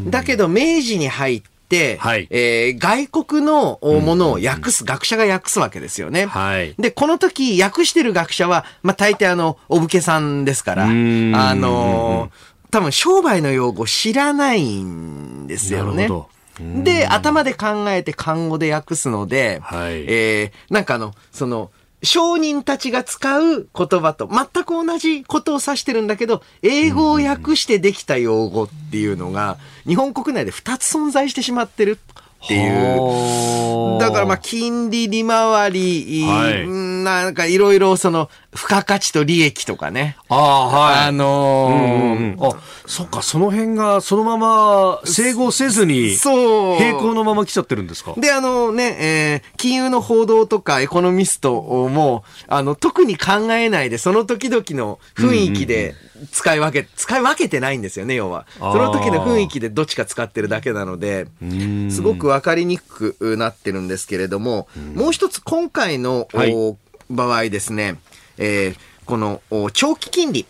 [0.09, 1.49] だけど、明治に入って、
[1.99, 2.27] はい。
[2.29, 6.25] えー外国のおものを訳す、学者が訳すわけですよね。
[6.25, 6.73] はい。
[6.79, 12.29] で、この時、訳してる学者は、まあ、大抵あの、お武家さんですから、あんのー
[12.69, 16.09] 多分商売の用語知らないんですよね。
[16.83, 20.03] で、頭で考えて漢語で訳すので、はい。
[20.07, 21.71] えーなんかあの、その、
[22.03, 31.97] 商人たちが使う言葉と全く同じことを指してるんだけど、英語を訳してできた用語っていうのが、日本国内で2つ存在してしまってる
[32.43, 32.71] っていう。
[32.99, 40.17] はあだからまあ、金利利回り、はいうんなんかいろいろその、付加価値と利益とかね。
[40.29, 41.07] ああ、はい。
[41.09, 46.77] あのーうんうんあ、そっか、その辺がそのまま整合せずに、そう。
[46.77, 48.15] 平行のまま来ちゃってるんですか？
[48.17, 55.93] で、あのね、えー金融の報道とかエコノミストも、あの、特に考えないで、その時々の雰囲気で
[56.31, 58.47] 使い分け、使い分けてないんですよね、要は。
[58.57, 61.27] その時の雰囲気でどっちか使ってるだけなので、
[61.91, 66.75] すごくわかりにくくなってるんですけれども、もう一つ今回の、はいお
[67.09, 67.95] 場合ですね、
[68.37, 70.45] えーこのお長期金利、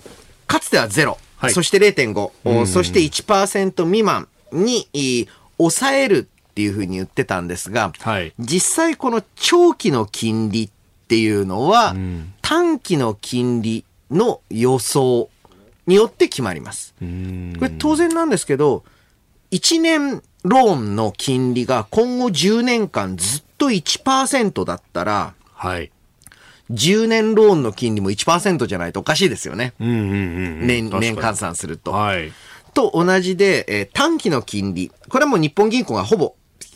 [0.47, 1.53] かつてはゼロ、はい。
[1.53, 5.27] そして0.5、おそして1%未満に
[5.59, 8.33] 抑えるっていうふうに言ってたんですが、はい。
[8.39, 10.69] 実際この長期の金利っ
[11.07, 11.95] ていうのは、
[12.41, 15.29] 短期の金利の予想
[15.85, 16.95] によって決まります。
[16.99, 18.83] これ当然なんですけど、
[19.51, 25.91] 1年ローンの金利が今後10年間ずっと1%だったら、はい。
[26.71, 29.73] 10年ローンの金利も1%じゃないとおかしいですよね。
[29.79, 30.03] うんうんう
[30.63, 30.67] ん。
[30.67, 31.91] 年、年換算すると。
[31.91, 32.31] はい。
[32.73, 34.91] と同じで、えー短期の金利。
[35.09, 36.35] これはもう日本銀行がほぼ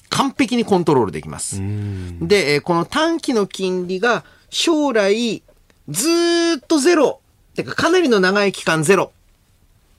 [0.09, 1.57] 完璧にコントロールできます。
[1.59, 5.43] で、えーこの短期の金利が将来
[5.89, 7.19] ずーっとゼロ。
[7.53, 9.11] てかかなりの長い期間ゼロ。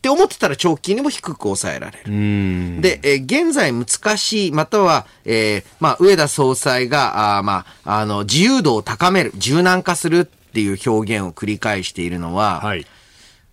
[0.03, 2.12] って思ってたら長期金利も低く抑えられる。
[2.12, 2.81] うん。
[2.81, 12.85] で、えー現在難しい、または、えーまあ、上田総裁が、あーまあ、あの、自由度を高める、柔軟化するっていう表現を繰り返しているのは、はい。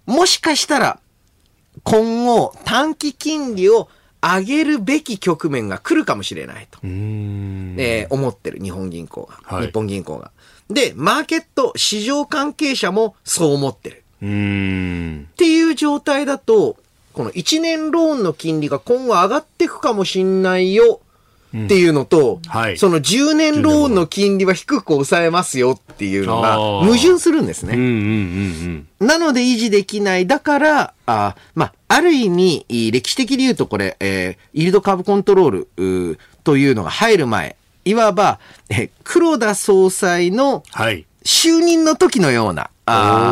[0.08, 1.00] もしかしたら、
[1.84, 3.88] 今後、短期金利を
[4.20, 7.76] 上げるべき局面が来るかもしれないと、うん。
[7.78, 10.32] えー思ってる、日本銀行が、はい日本銀行が。
[10.68, 14.04] で、マーケット、市場関係者もそう思ってる。
[14.22, 15.28] うん。
[15.32, 16.78] っていう状態だと、
[17.14, 21.02] この1年ローンの金利が今後上がっていくかもしんないよ
[21.50, 27.74] っていうのと、はいその10年ローンの金利は低く抑えますよっていうのが矛盾するんですね。
[27.74, 30.28] うんうんうんなので維持できない。
[30.28, 35.50] だから、あまあ、ある意味、い歴史的に言うとこれ、えーイールドカーブコントロー
[36.12, 37.56] ルというのが入る前、
[37.86, 41.06] いわば、えー黒田総裁のはい。
[41.26, 42.70] 就任の時のような、あー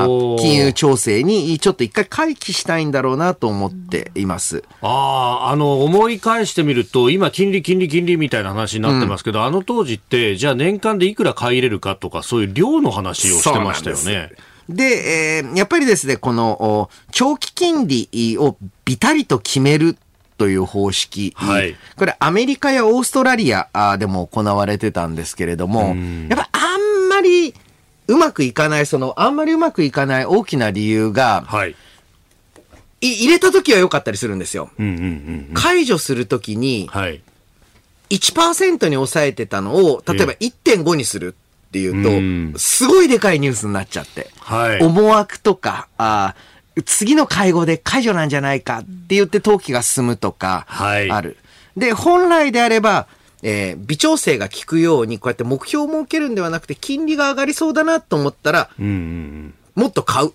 [0.08, 4.63] おー金融調整にちょっと一回回帰したいんだろうなと思っています。
[4.82, 14.32] ああ、あの、思い返してみると、今、金利、金利、金利みたいな話になってますけど、あの当時って、じゃあ年間でいくら買い入れるかとか、そういう量の話をしてましたよね。
[14.70, 19.98] で、えーやっぱりですね、この、お長期金利をビタリと決める
[20.38, 21.34] という方式。
[21.36, 25.96] はいこれアメリカやオーストラリアでも行われてたんですけれども、
[26.30, 27.54] やっぱあんまり
[28.08, 31.76] うまくいかない、その、あんまりうまくいかない大きな理由が、はい。
[33.02, 34.72] い入れた時は良かったりするんですよ。
[34.80, 35.06] うんうんうんう
[35.52, 35.54] ん。
[35.54, 37.22] 解除するときに、はい。
[38.10, 41.36] 1%に抑えてたのを、例えば1.5にする
[41.67, 44.30] っていうと、うんすごいでかいニュースになっちゃって。
[44.39, 44.82] はい。
[44.82, 51.38] 思惑とか、あー次の会合で解除なんじゃないかって言って登記が進むとか、はいある。
[51.76, 53.08] で、本来であれば、
[53.50, 58.70] えー微調整が効くように、こうやって目標を設けるんではなくて、金利が上がりそうだなと思ったら。
[58.78, 60.34] もっと買う。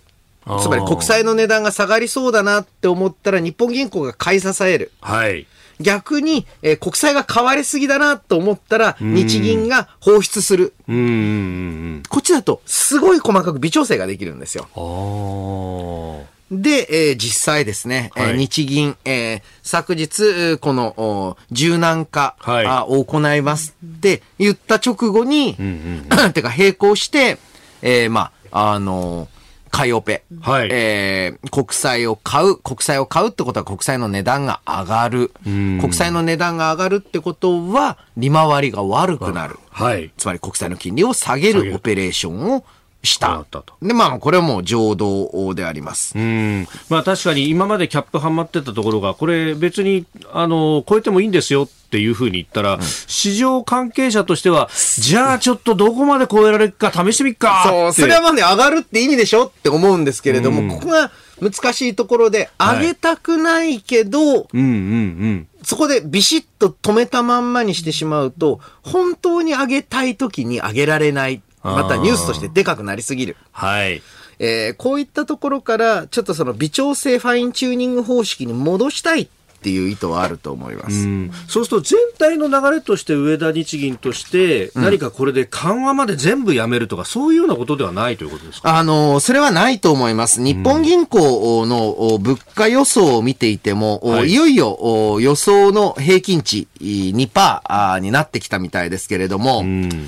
[0.61, 4.91] つまり国債の値段が下がりそうだなって思ったら、日本銀行が買い支える。
[4.99, 5.45] はい。
[5.79, 10.73] 逆に、えー国債が買われすぎだなと思ったら、日銀が放出する。
[10.87, 14.67] うんこっちだと、すごい細かく微調整ができるんですよ。
[14.75, 16.23] うん。
[16.23, 27.37] あで、えー実際ですね、えーはい日銀、えー昨日、えーこの、お柔軟化、はいあを行いますって言った直後に、ん てか並行して、
[27.81, 29.33] えーまあ、あのー
[29.71, 35.31] 買いオペ、はいえー国債を買う、国債を買うってことは国債の値段が上がる。
[35.49, 39.57] ん国債の値段が上がるってことは、利回りが悪くなる。
[39.71, 39.83] あ。
[39.85, 40.11] はい。
[40.15, 42.63] つまり国債の金利を下げるオペレーションを
[43.03, 43.45] した。
[43.81, 46.17] で、まあ、これはもう情動であります。
[46.17, 46.67] うん。
[46.89, 57.65] まあ確かに今までキャップはまってたところが、これ別に、あの、超えてもいいんですよっていうふうに言ったら、市場関係者としては、じゃあちょっとどこまで超えられるか試してみっか。
[57.67, 61.11] そう、それはまあね、上がるって意味でしょって思うんですけれども、ここが
[61.41, 65.47] 難しいところで、はい上げたくないけど、うんうんうん。
[65.61, 71.41] そこでビシッと止めたまんまにしてしまうと、本当に上げたい時に上げられない。
[71.63, 73.37] またニュースとしてでかくなりすぎる。
[73.51, 74.01] はい。
[74.39, 79.27] えーこういったところから、ちょっとその微調整ファインチューニング方式に戻したいっ
[79.63, 81.07] ていう意図はあると思います。
[81.07, 81.31] うん。
[81.47, 88.77] そうすると全体の流れとして上田日銀として何かこれで緩和まで全部やめるとかそういうようなことではないということですか？
[88.77, 90.41] あの、それはないと思います。
[90.41, 94.31] 日本銀行のお物価予想を見ていても、い。
[94.31, 97.29] い、よいよお予想の平均値い2%
[97.63, 99.63] あーになってきたみたいですけれども、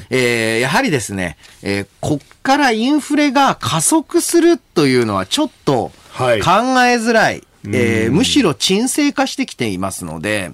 [0.09, 6.39] えーやはりですね、えーこっからインフレが加速するというのはちょっと考はい。
[6.39, 6.41] え
[6.97, 7.43] づらい。
[7.73, 10.51] えーむしろ沈静化してきていますので、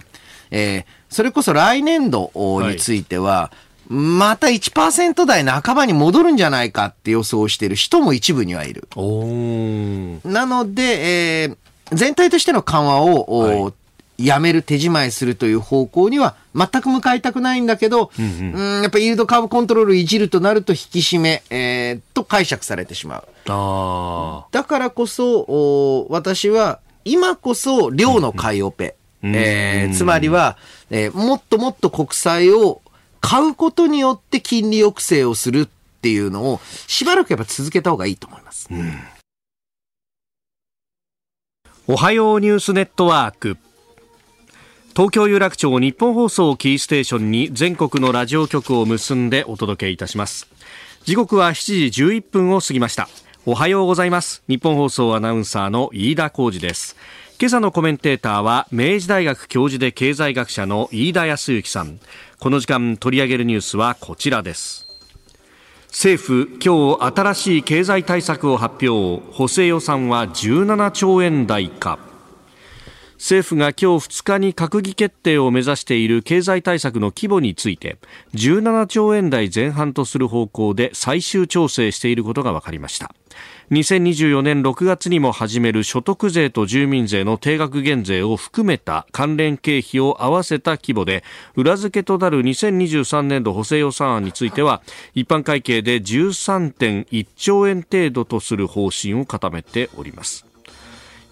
[0.52, 3.52] えーそれこそ来年度おについては、
[3.90, 8.88] また1%台半ばに戻るんじゃないかって予想している人も一部にはいる。
[10.24, 11.58] なので、えー
[11.94, 13.74] 全体としての緩和を、おはい。
[14.18, 23.28] やめる手仕舞いするという方向には全く向かいたくないんだけど、うんやっぱりイールドカーブコントロールいじるとなると引き締め、えーと解釈されてしまう。
[23.50, 28.96] あだからこそ、お私は今こそ量の買いオペ。
[29.24, 30.58] えーつまりは、
[30.90, 32.82] えーもっともっと国債を
[33.20, 35.68] 買うことによって金利抑制をするっ
[36.02, 38.68] ていうのをしばらくやっぱ続けた方がいいと思います。
[41.88, 43.58] おはようニュースネットワーク。
[44.96, 50.48] 東京有楽町日本放送をキーステーションに全国のラジオ局を結んでお届けいたします。
[51.04, 53.10] 時刻は7時11分を過ぎました
[53.44, 54.44] おはようございます。
[54.48, 56.96] 日本放送アナウンサーの飯田浩二です。
[57.40, 62.00] 今朝のコメンテーターは明治大学教授で経済学者の飯田康之さん。
[62.40, 64.88] この時間取り上げるニュースはこちらです。
[65.88, 69.26] 政府今日新しい経済対策を発表。
[69.34, 71.98] 補正予算は17兆円台か
[73.22, 78.00] 政府が今日2日に閣議決定を目指している経済対策の規模について
[78.34, 83.14] 17兆円台前半とする方向で最終調整していることが分かりました。
[83.70, 91.24] 2024年6月にも始める所得税と住民税の定額減税を含めた関連経費を合わせた規模で
[91.56, 94.82] 裏付けとなる2023年度補正予算案については
[95.14, 100.51] 一般会計で13.1兆円程度とする方針を固めております。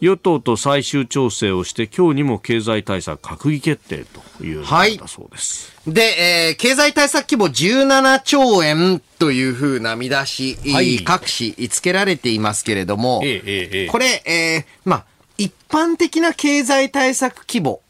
[0.02, 4.06] 与党と最終調整をして今日にも経済対策閣議決定
[4.38, 11.00] というのはいだそうです、で、えー経済対策規模17兆円というふうな見出し、はい。
[11.04, 13.88] 各紙つけられていますけれども、ええええええ。
[13.88, 15.06] これ、えーまあ、
[15.38, 17.82] 一般的な経済対策規模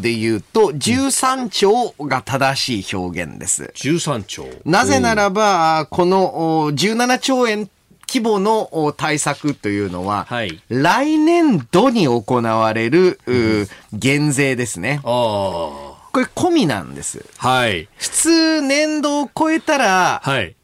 [0.00, 3.72] で言うと、13兆が正しい表現です。
[3.74, 4.46] 13兆。
[4.64, 7.68] なぜならば、このお17兆円
[8.12, 10.60] 規模のお対策というのは、はい。
[10.68, 15.00] 来年度に行われる、う減税ですね。
[15.02, 17.24] これ込みなんです。
[17.38, 17.88] はい。
[17.96, 20.54] 普通年度を超えたら、はい。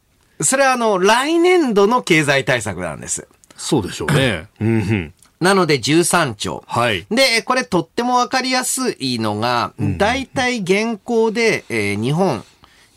[0.43, 3.27] それはあの、来年度の経済対策なんです。
[3.57, 4.49] そうでしょうね。
[5.41, 6.65] なので13兆。
[6.67, 7.07] はい。
[7.11, 12.45] で、これとってもわかりやすいのが、大体現行で、えー日本、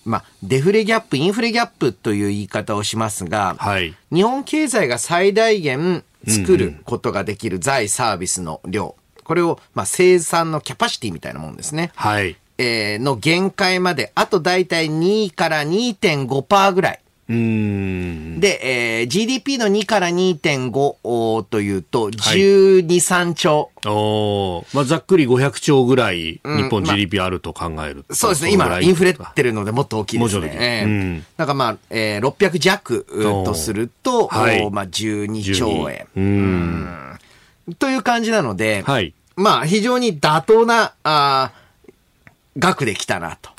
[0.06, 8.96] まあ、デフレギャップ、インフレギャップという言い方をしますが、はい日本経済が最大限作ることができる財サービスの量。
[9.24, 11.92] これを、まあ、生産のキャパシティみたいなもんですね。
[11.96, 17.01] はいえーの限界まで、あと大体2から2.5%ぐらい。
[17.30, 18.40] うーん。
[18.40, 23.72] で、えー GDP の2から2.5というと、12、3兆。
[23.86, 24.76] おー。
[24.76, 26.96] まあ、ざっくり500兆ぐらい、ん日本まあ。
[26.96, 28.52] GDP あると考えると、そうですね。
[28.54, 30.40] 今、インフレってるのでもっと大きいです。
[30.40, 30.58] ね。
[30.60, 30.86] ええ。
[30.86, 31.26] うん。
[31.38, 34.62] だからまあ、えー600弱うんとすると、はい。
[34.62, 36.08] おまあ12兆円。
[36.16, 37.20] うん。
[37.80, 39.14] という感じなので、はい。
[39.36, 41.61] まあ非常に妥当な、あー
[42.58, 43.50] 額できたなと。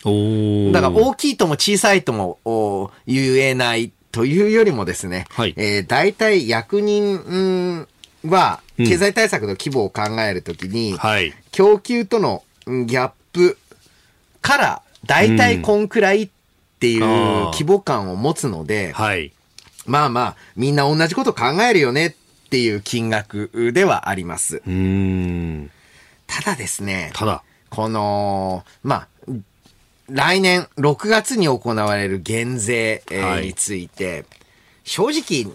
[0.73, 5.55] だから大きいとも小さいともお言えないというよりもですね、はい。
[5.57, 7.89] えー大体役人うん
[8.31, 8.87] はうん。
[8.87, 11.33] 経済対策の規模を考えるときに、はい。
[11.53, 13.59] 供給とのうんギャップ
[14.41, 16.31] から大体こんくらいっ
[16.79, 19.33] ていう規模感を持つので、はい。
[19.87, 24.63] まあまあみんな同じこと考えるよねっていう金額ではあります。
[26.27, 27.43] ただですね、ただ
[27.75, 29.09] この、まあ、
[30.11, 33.03] 来年6月に行われる減税、
[33.41, 34.27] について、
[34.85, 35.51] 正直、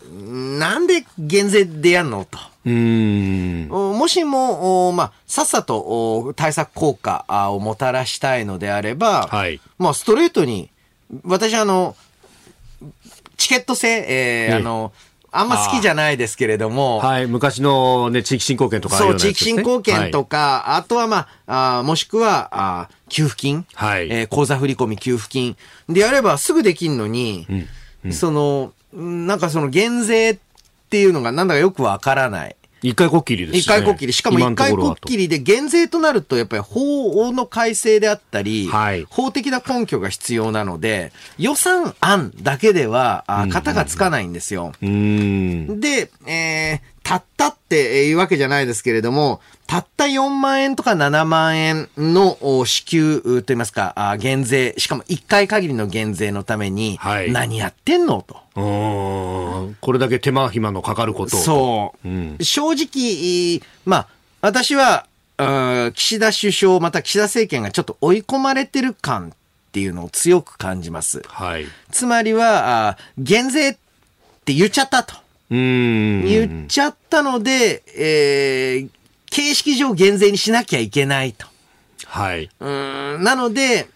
[0.58, 2.26] なんで減税でやんの？
[2.26, 2.40] と。
[2.66, 3.72] うーん。
[3.72, 9.62] おもしも、おまあ、さっさとお対策効果あをもたらしたいのであれば、はい。
[9.78, 10.72] まあ、ストレートに、
[11.24, 11.96] 私あの、
[13.38, 14.54] チケット制、えーええ。
[14.56, 14.92] あの、
[15.40, 24.10] あんま好きじゃないですけれども、はい、昔のね、地域振興券とかああいそう地域振興券とか、あとはまあ、あーもしくは、あー給付金、はい。
[24.10, 25.56] えー口座振込給付金。
[25.88, 27.48] でやればすぐできんのに、
[28.12, 30.38] その、んなんかその減税っ
[30.90, 32.56] ていうのがなんだかよくわからない。
[32.82, 33.60] 一回こっきりですね。
[33.60, 34.14] 一回こっきり。
[34.14, 44.74] しかも今一回こっきりで減税となると、やっぱり法の改正であったり、はい法的な根拠が必要なので、予算案だけでは、あ型がつかないんですよ。
[44.82, 45.80] うーん。
[45.80, 58.38] で、えー、たったっていうわけじゃないですけれども、たった4万円とか7万円のお支給といいますか、あ減税、しかも1回限りの減税のために、はい何やってんのと。
[58.56, 58.87] うーん
[59.88, 61.40] これだけ手間暇のかかることを。
[61.40, 62.08] そう。
[62.10, 64.08] うん正直、まあ、
[64.42, 65.08] 私は、
[65.38, 65.44] う
[65.88, 69.32] ん岸田首相、また岸田政権がちょっと追い込まれてる感っ
[69.72, 71.22] ていうのを強く感じます。
[71.30, 71.68] はい。
[71.90, 73.78] つまりは、あ減税っ
[74.44, 75.16] て言っちゃったと。
[75.52, 76.26] うーん。
[76.26, 78.90] 言っちゃったので、えー
[79.30, 81.48] 形式上減税にしなきゃいけないと。
[82.08, 82.50] はい。
[82.60, 83.88] うーんなので、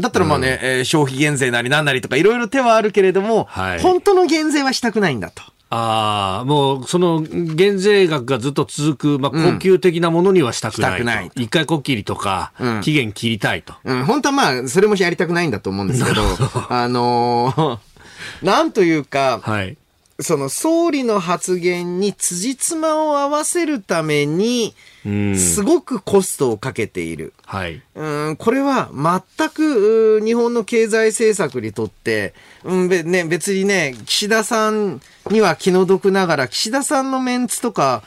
[0.00, 5.42] だったらまあね、えー消費減税なりなんなりとかいろいろ手はあるけれども、はい本当の減税はしたくないんだと。
[5.68, 10.96] ああ、もう、その、減税額がずっと続く、まあ、高級的なものにはしたくないと。
[10.98, 13.74] したくないと一回こっきりとか、うん期限切りたいと。
[13.84, 16.22] うん、本当はまあ、それもやりたくないんだと思うんですけど、
[16.70, 17.78] あのー
[18.42, 19.76] なんというか、はい。
[20.18, 24.72] その総理の発言に辻褄を合わせるために、うん。
[25.36, 27.32] すごくコストをかけている。
[27.44, 27.80] はい。
[27.94, 32.34] うん、これは全くう日本の経済政策にとって、
[32.64, 35.00] うんべね、別にね、岸田さん
[35.30, 38.02] には気の毒ながら、岸田さんのメンツとか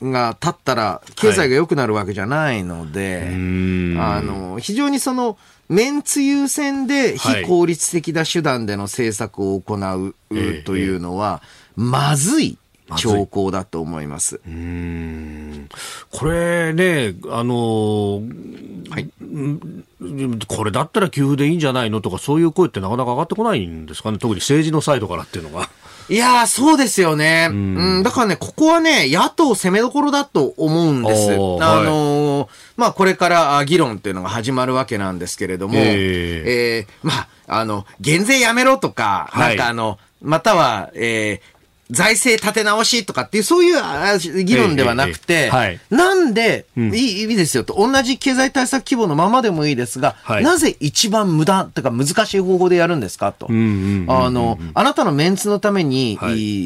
[0.00, 3.96] が立ったら、経済が良くなるわけじゃないので、うん。
[3.98, 5.36] あの、非常にその、
[5.68, 11.42] メンツ優先ではい非効率的な手段での政策を行うええというのは、
[11.74, 12.58] まずい
[12.96, 14.40] 兆候だと思います。
[14.46, 15.68] うーん
[16.10, 25.70] これね、あのーはいうんこれだったら給付でいいんじゃないのとか、そういう声ってなかなか上がってこないんですかね、特に政治のサイドからっていうのが。
[26.10, 27.48] いやー、そうですよね。
[27.50, 31.32] うん、だからね、ここはね、野党攻めどころだと思うんです。
[31.32, 41.54] あのーまあ、これからあ議論っていうのが始まるわけなんですけれども、ええーまあ、あの、減税やめろとか、はいなんかあの、または、えー
[41.94, 45.50] 財政立て直しとかっていう、そういうあ議論ではなくて、
[45.90, 46.94] なんで、ん。
[46.94, 50.44] いい、いいですよと、同じ経済対策規模のままでもいいですが、はい。
[50.44, 53.46] なぜ一番無駄とか難しい方法でやるんですかと。
[53.46, 56.18] あの、あなたのメンツのために、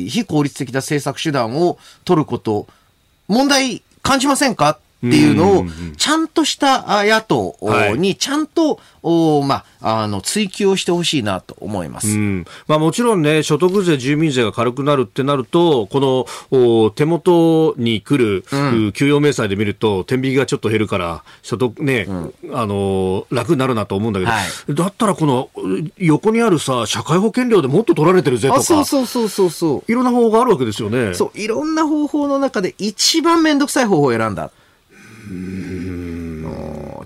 [0.08, 2.66] 非効率的な政策手段を取ること、
[3.28, 12.08] 問題感じませんかっていうのをうんうんうん、ちゃんとしたあ野党はいに、ちゃんと、おまあ、あの、追及をしてほしいなと思います。
[12.08, 22.08] うんまあ、もちろんね、所得税、住民税が軽くなるってなると、このお手元に来る、う給与明細で見ると、天引きがちょっと減るから、所得ね、
[22.52, 29.92] あの楽になるなと思うんだけど、はいだったらこのう横にあるさ、社会保険料でもっと取られてるぜとあ、か、そうそうそうそうそう。
[29.92, 31.14] いろんな方法があるわけですよね。
[31.14, 34.50] そう、いろんな方法の中で一番めんどくさい方法を選んだ。
[35.30, 36.07] Mm-hmm.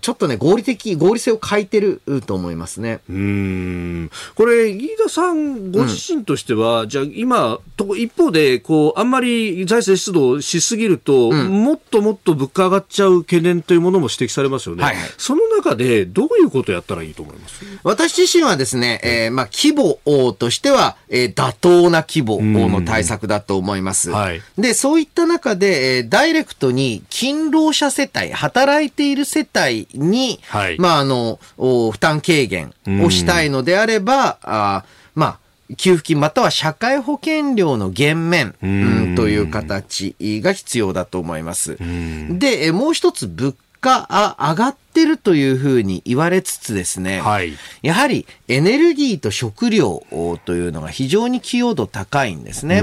[0.03, 2.99] ちょっとね、合理的、合理性を欠いてると思いますね。
[3.09, 4.11] うーん。
[4.35, 14.83] これ、飯田さんご自身としては、じゃあ今、と一方でこう、あんまり財政出動しすぎると、もっともっと物価上がっちゃう懸念というものも指摘されますよね。
[14.83, 15.11] はいはい。
[15.17, 17.65] その中で、どういうことをやったらいいと思います？
[17.85, 24.11] 私自身はですね、えーまあ、規模としては、えー妥当な規模の対策だと思います。
[24.11, 24.43] はい。
[24.59, 30.79] で、そういった中で、えーダイレクトに勤労者世帯、働いている世帯に、はい。
[30.79, 32.73] まあ、あの、お負担軽減
[33.05, 35.39] をしたいのであれば、あーまあ、
[35.77, 39.15] 給付金または社会保険料の減免、うん。
[39.15, 41.77] という形が必要だと思います。
[41.77, 47.53] で、えーもう一つ物価あ上がってるというふうに言われつつですね、はい。
[47.83, 50.05] やはりエネルギーと食料
[50.45, 52.81] というのが非常に寄与度高いんですね。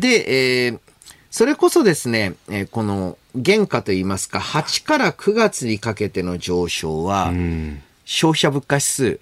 [0.00, 0.80] で、えー
[1.30, 7.32] それこそですね、えーこの原価といいますか、8から9月にかけての上昇は、
[8.04, 9.20] 消費者物価指数、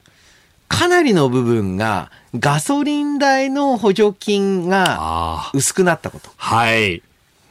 [0.68, 6.30] かなりの部分がガソリン代の補助金があ薄くなったこと。
[6.36, 7.02] はい。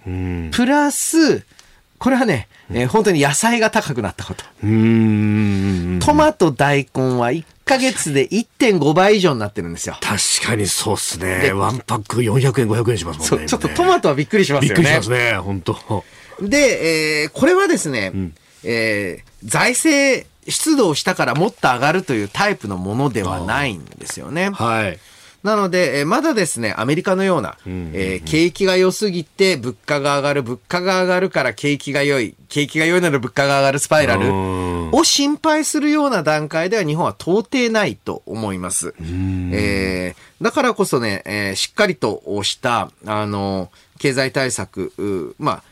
[0.07, 0.49] うん。
[0.51, 1.45] プラス、
[1.99, 4.43] これはね、えー本当に野菜が高くなったこと。
[6.03, 9.97] トマト、大根は1ヶ月で1.5倍以上になってるんですよ。
[10.01, 11.39] 確かにそうっすね。
[11.39, 13.47] でワンパック400円、500円しますもんね。
[13.47, 14.83] ちょっとトマトはびっくりしますびっよね。
[14.83, 16.03] くりしますね、本当。
[16.41, 18.11] で、えーこれはですね、
[18.63, 24.49] えー財政出動したからもっと上がるというタイプのものではないんですよね。
[24.51, 24.99] はい。
[25.43, 34.29] なので、えーまだですね、アメリカのような、えー景気が良すぎて物価が上がる、物価が上がるから景気が良い、景気が良いなら物価が上がるスパイラル
[34.95, 38.93] を心配するような段階では日本は到底ないと思います。
[38.99, 45.63] えーだからこそね、えーしっかりとした、あの、経済対策、うまあ、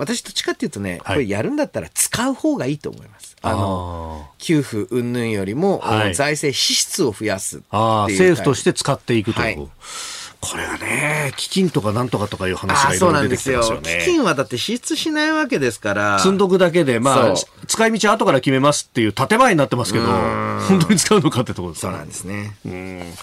[0.00, 3.36] 私どっちかっていうとね、はいこれやるんだったら使う方がいいと思います。
[3.42, 9.68] あの、給付云々よりも、はい財政支出を増やすっていう政府として使っていくという。
[10.42, 13.96] はいこれがね、基金とかなんとかとかいう話がいろいろ出てなんですよきてますよ。
[13.98, 14.02] ね。
[14.02, 16.18] 基金はだって支出しないわけですから。
[16.18, 23.14] 積んどくだけで、まあそ、使い道後から決めますっていう建前になってますけど、本当に使うのかってところですねそうなんですね。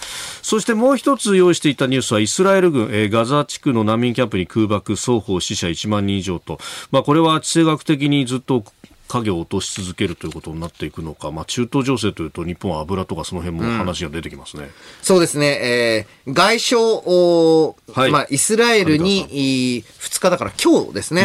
[0.42, 6.58] そしてもう一つ用意していたニュースはイスラエル軍、えーガザ地区の難民キャンプに空爆、双方死者1万人以上と、
[6.92, 8.64] まあ、これは地政学的にずっと
[9.08, 14.70] 影を落とし続けるということになっていくのか、まあ、中東情勢というと日本は油とかその辺も話が出てきますね。
[15.02, 18.10] そうですね、えー外相を、はい。
[18.10, 21.22] まあ、イスラエルにい2日だから今日ですね、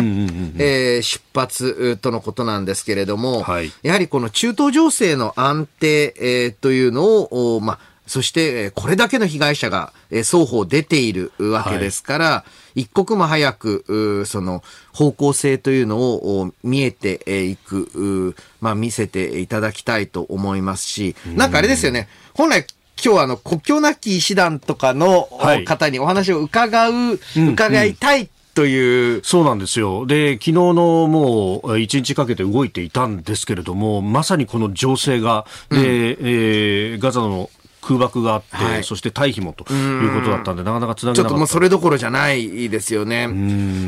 [0.57, 3.71] えー出発とのことなんですけれども、はい。
[3.84, 12.45] やはりこの中東情勢の安定、えーというのを、おまあ、そして、えーこれだけの被害者が、えー双方出ているわけですから、
[12.76, 17.89] 一刻も早く、うその方向性というのをお見えてえーいく、
[18.30, 22.66] うまあ見せていただきたいと思いますし、なんかあれですよね、本来
[23.04, 25.28] 今日はあの国境なき医師団とかの
[25.66, 27.20] 方にお話を伺う、
[27.51, 30.06] 伺いたいという、そうなんですよ。
[30.06, 30.74] で、昨日の
[31.08, 37.49] もう一日かけて動いていたんですけれども、まさにこの情勢が、で、えーガザの
[37.84, 41.29] 空爆があって、はいそして退避もということだったんで、なかなかつなげなか。
[41.29, 43.29] ちょっともうそれどころじゃないですよね。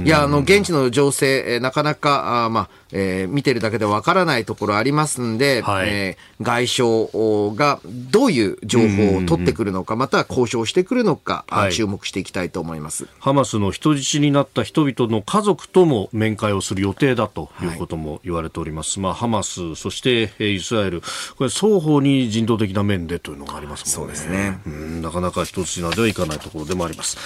[0.06, 13.08] いや、あの、現地の情勢、えーなかなか、あーまあ、えー見てるだけでわからないところありますんで、はいえー外相がどういう情報を取ってくるのか、または交渉してくるのか、あはい注目していきたいと思います。
[13.20, 19.00] ハマスの人質になった人々の家族とも面会をする予定だということも言われております。
[19.00, 21.02] まあ、ハマス、そしてえーイスラエル、
[21.38, 24.16] これ双方に人道的な面でというのがありますもんね。
[24.16, 27.18] そうですねうんなかなか一筋縄ではいかないところでもあります。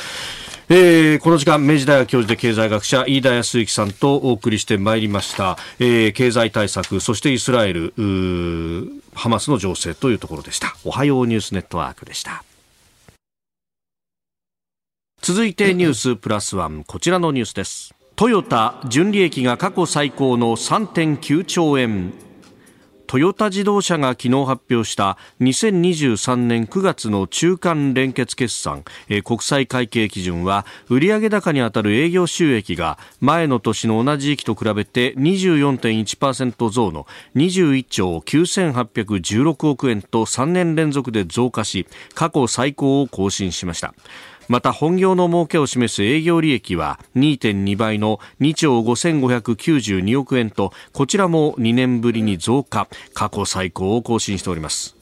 [0.71, 5.57] えーこの時間、明治大学教授で経済学者、飯田康之さんとお送りしてまいりました。
[5.79, 7.91] えー経済対策、そしてイスラエル、
[9.15, 10.75] ハマスの情勢というところでした。
[10.83, 12.43] おはようニュースネットワークでした。
[15.23, 17.95] 続いてニュースプラスワン、こちらのニュースです。
[18.15, 22.13] トヨタ純利益が過去最高の3.9兆円。
[23.09, 28.83] トヨタ自動車が昨日発表した2023年9月の中間連結決算、
[29.23, 43.95] 国際会計基準は売上高にあたる営業収益が前の年の同じ時期と比べて24.1%増の21兆9816億円と3年連続で増加し過去最高を更新しました。
[44.49, 52.87] また本業の儲けを示す営業利益は2.2倍の2兆5592億円とこちらも2年ぶりに増加。
[53.13, 54.95] 過去最高を更新しております。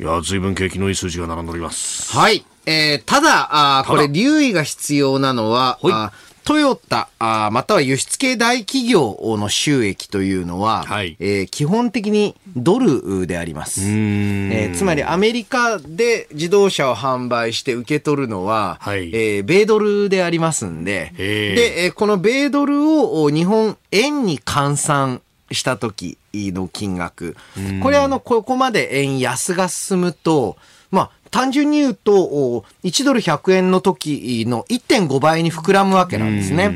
[0.00, 2.12] いや随分景気のいい数字が並んでおります。
[2.16, 2.44] はい。
[2.66, 11.16] えーただ、あーこれ留意が必要なのは、はいトヨタあーまたは輸出系大企業の収益というのは、はい。
[11.18, 13.80] えー基本的にドルであります。
[13.82, 19.08] えーつまりアメリカで自動車を販売して受け取るのは、はい。
[19.14, 27.36] えー米ドルでありますんで、で、えーこの米ドルをお日本円に換算した時の金額、
[27.82, 30.56] これあの、ここまで円安が進むと、
[30.94, 36.72] まあ、単純に言うと、お1ドル100円の時の1.5倍に膨らむわけなんですね。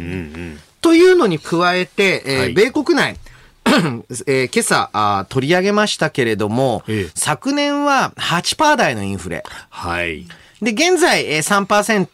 [0.81, 3.17] というのに加えて、えーはい米国内、
[3.65, 9.45] えー今朝あー取り上げましたけれども、ええ昨年は8%台のインフレ。
[9.71, 10.27] はい
[10.63, 12.07] で、現在えー3%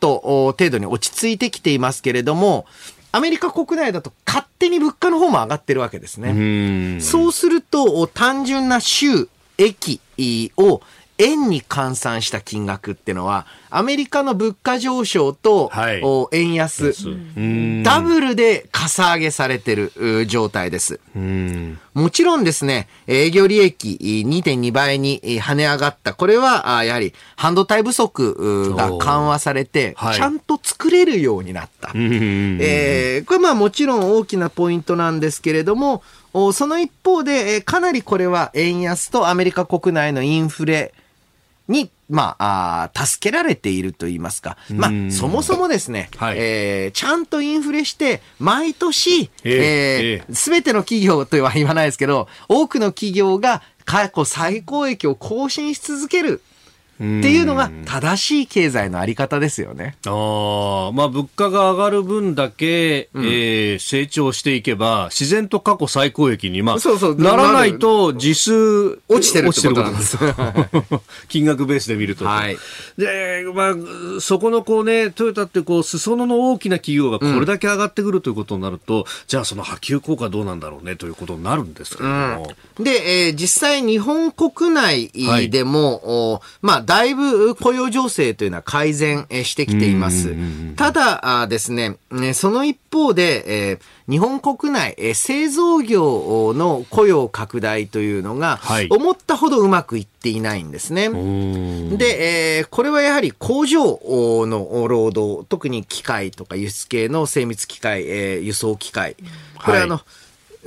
[0.52, 2.66] 程度に落ち着いてきていますけれども、
[3.12, 6.30] アメリカ国内だと勝手に物価の方も上がってるわけですね。
[6.30, 10.00] うんそうすると、お単純な収益
[10.56, 10.82] を
[11.24, 16.00] 円に換算した金額っていうのは、アメリカの物価上昇と、はい。
[16.04, 16.94] お円安、
[17.36, 17.82] うん。
[17.82, 21.00] ダブルでかさ上げされてるう状態です。
[21.16, 21.78] うん。
[21.94, 26.14] もちろんですね、営業利益2.2倍にえー跳ね上がった。
[26.14, 28.30] これは、あやはり半導体不足
[28.70, 30.16] うが緩和されて、はい。
[30.16, 31.90] ちゃんと作れるようになった。
[31.94, 32.58] うん。
[32.60, 36.02] えーこれまあもちろん大きなポイントなんですけれども、
[36.32, 40.92] おその一方で、えーかなりこれは円安とアメリカ国内のインフレ
[41.68, 44.56] に、まあ、あー助けられていると言いますか。
[44.70, 56.42] まあ、そもそもですね、はいえーちゃんとインフレして、毎年、えええすべての企業とは言わないですけど、多くの企業が過去最高益を更新し続ける。
[56.94, 59.96] っていうのが正しい経済のあり方ですよね。
[60.06, 60.10] あ
[60.90, 67.16] あ、まあ物価が上がる分だけ、えー成長していけば、自然と過去最高益に、まあ、そうそう。
[67.16, 70.16] ならないと実数落ちてるってことなんです。
[71.28, 72.24] 金額ベースで見ると。
[72.24, 72.56] はい。
[72.96, 73.74] で、まあ、
[74.20, 82.52] そこのこうね、トヨタってこう、裾野の大きな企業がこれだけ上がってくるということになると、じゃあその波及効果どうなんだろうねということになるんですけれども。
[82.80, 85.10] で、えー実際日本国内
[85.50, 90.34] でも、おまあ、だいぶ雇用情勢というのは改善えーしてきています。
[90.76, 101.08] ただですね、ねその一方で、えー日本国内、えー製造業の雇用拡大というのが、はい思ったほどうまくいっていないんですね。
[101.08, 103.98] で、えーこれはやはり工場
[104.46, 109.16] の労働、特に機械とか輸出系の精密機械、えー輸送機械。
[109.64, 110.00] これ、はいあの、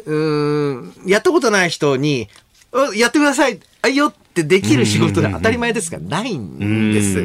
[0.05, 2.46] うーん、やったことない人に、あ
[2.95, 7.15] やってください、あいよってできる仕事が当たり前ですがないんです。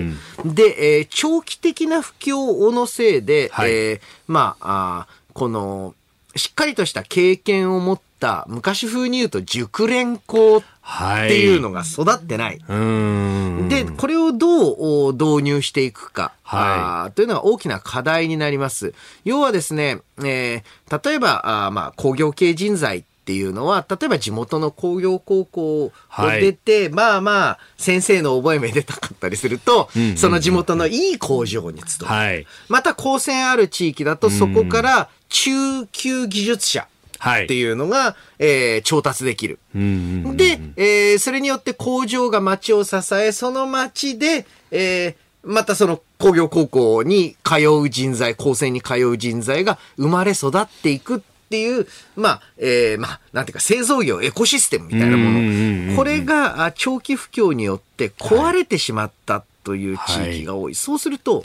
[0.55, 5.95] で、えー長期的な不況のせいで、はいえーまあこの、
[6.37, 11.29] しっかりとした経験を持った、昔風に言うと熟練工っはい。
[11.29, 12.57] ていうのが育ってない。
[12.57, 13.69] うーん。
[13.69, 14.77] で、これをどう
[15.09, 18.93] お導入していくか、はいというのが大きな課題になります。
[19.25, 25.93] 要はですね、えー例えば、あーまあ、工業系人材っていうのは、例えば地元の工業高校を
[26.41, 32.23] 出て、まあまあ、先生の覚え目出たかったりすると、その地元のいい工場に勤める。
[32.25, 32.47] はい。
[32.69, 36.89] また、高専ある地域だと、そこから中級技術者
[37.21, 37.45] はい。
[37.45, 39.61] っていうのが、えー調達できる。
[39.77, 40.37] うん。
[40.37, 45.15] で、えーそれによって工場が町を支え、その町で、えー
[45.45, 51.21] またその工業高校に通う人材、高専に通う人材が生まれ育っていくっ
[51.53, 51.87] ていう、
[52.17, 55.97] まあ、えーまあ、なんていうか製造業エコシステムみたいなもの。
[55.97, 60.75] これがあ長期不況によって壊れてしまったという地域が多い。
[60.75, 61.45] そうすると、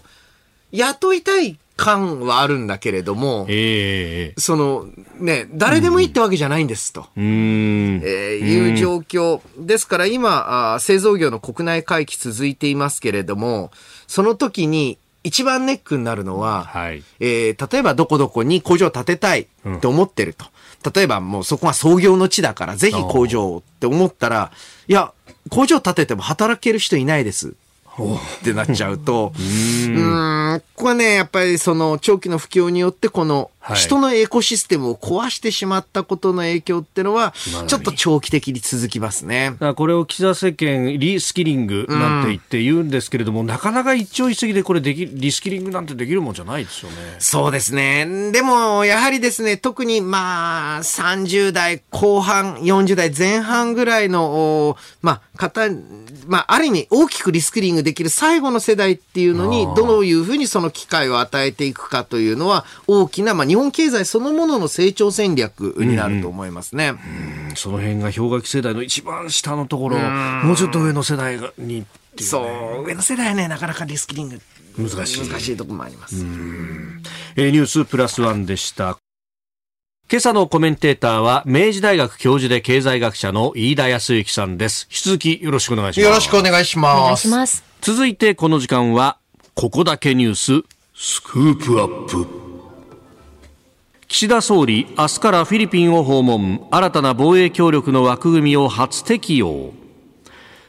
[0.72, 4.88] 雇いたい感はあるんだけれども、ええその、
[5.20, 7.08] ね、誰でもいいってわけじゃないんですと。
[7.16, 8.02] うーん。
[8.04, 9.42] えーいう状況。
[9.60, 13.72] ですから今あー、製造業の国内回帰続いていますけれども、
[14.08, 14.98] その時に
[15.28, 17.04] 一番ネックになるのは、はい。
[17.20, 19.48] えー例えばどこどこに工場を建てたい
[19.82, 20.46] と思ってると。
[20.94, 24.52] 例えばもうそこが創業の地だから、ぜひ工場をって思ったら、
[24.88, 25.14] いや、
[25.50, 27.56] 工場建てても働ける人いないです。
[28.40, 39.56] ってなっちゃうと、 うーん、ここはね、やっぱりその長期の不況によってこのはい人のエコシステムを壊してしまったことの影響ってのはなるほ、どちょっと長期的に続きますね。
[39.76, 46.96] これを岸田政権、リスキリングなんて言って言うんですけれども、なかなか一朝一夕でこれでき、リスキリングなんてできるもんじゃないですよね。
[47.20, 48.32] そうですね。
[48.32, 54.26] でも、やはりですね、特にまあ、30代後半、40代前半ぐらいの、
[54.70, 55.70] おまあ、方、
[56.28, 66.94] まあ、ある意味大きくリスキリングできる最後の世代っていうのに、どういうふうにその機会を与えていくかというのは、大きな、まあ、日本経済そのものの成長戦略になると思いますね。
[67.56, 71.84] その辺が氷河期世代の一番下のところ、もうちょっと上の世代がにっ
[72.16, 72.42] ていうねそ
[72.82, 74.40] う、上の世代はね、なかなかリスキリング
[74.78, 76.16] 難しい難しいところもあります。
[77.36, 78.98] えーニュースプラスワンでした。
[80.10, 84.88] 今朝のコメンテーターは明治大学教授で経済学者の飯田康之さんです。
[84.90, 86.06] 引き続きよろしくお願いします。
[86.06, 87.00] よろしくお願いします。
[87.00, 87.64] お願いします。
[87.82, 89.18] 続いてこの時間は、
[89.54, 90.64] ここだけニュース、
[90.96, 92.47] スクープアップ。
[94.10, 99.74] 岸田総理、明日からフィリピンを訪問、新たな防衛協力の枠組みを初適用。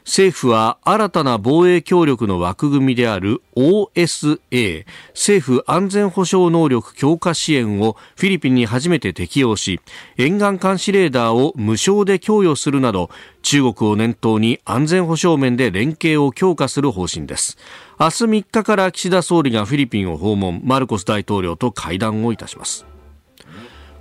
[0.04, 9.80] 政府は新たな防衛協力の枠組みである OSA 政府安全保障能力強化支援をフィリピンに初めて適用し
[10.16, 13.10] 沿岸監視レーダーを無償で供与するなど
[13.42, 17.58] 中国を念頭に安全保障面で連携を強化する方針です。
[18.00, 20.62] 明日3日から岸田総理がフィリピンを訪問。
[20.64, 22.86] マルコス大統領と会談をいたします。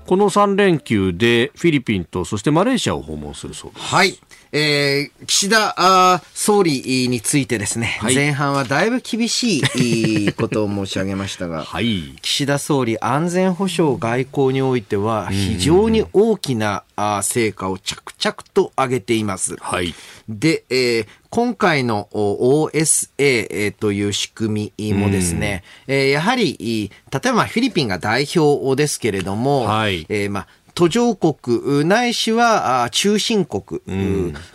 [0.08, 4.18] この3連休でフィリピンとそしてマレーシアを訪問するそうですはい。
[4.52, 8.16] えー、岸田あー総理についてですね、はい。
[8.16, 12.16] 前半はだいぶ厳しいことを申し上げましたが、 はい。
[12.22, 19.56] 岸田総理安全保障外交においては非常に大きなあー成果を着々と上げています。
[19.60, 19.94] はい。
[20.30, 30.06] で、えー今回のお OSA えーという仕組みもですね、えーやはり、い例えばフィリピンが代表ですけれども、はい。
[30.08, 30.48] えーまあ
[30.78, 33.82] 途上国ないしはあ中心国、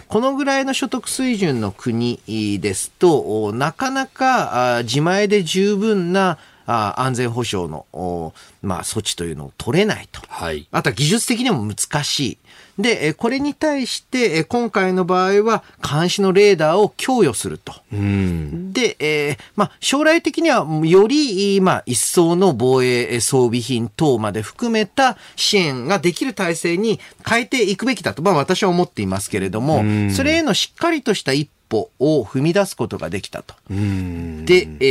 [0.06, 2.20] このぐらいの所得水準の国
[2.60, 8.32] ですと、おなかなかあ自前で十分なあ安全保障の、お
[8.62, 10.20] まあ、措置というのを取れないと。
[10.28, 10.68] はい。
[10.70, 12.38] あとは技術的にも難しい。
[12.78, 17.74] で、えこれに対して、え今回の場合は監視のレーダーを供与すると。
[17.92, 18.72] うん。
[18.72, 26.98] で、えーまあ、将来的にはより、まあ、一層の防衛装備品等まで含めた支援ができる体制に
[27.28, 33.54] 変えていくべきだと、まあ、私は思っていますけれども、それへのしっかりとした一歩を踏み出すことができたと。
[33.70, 34.44] うん。
[34.46, 34.84] で、え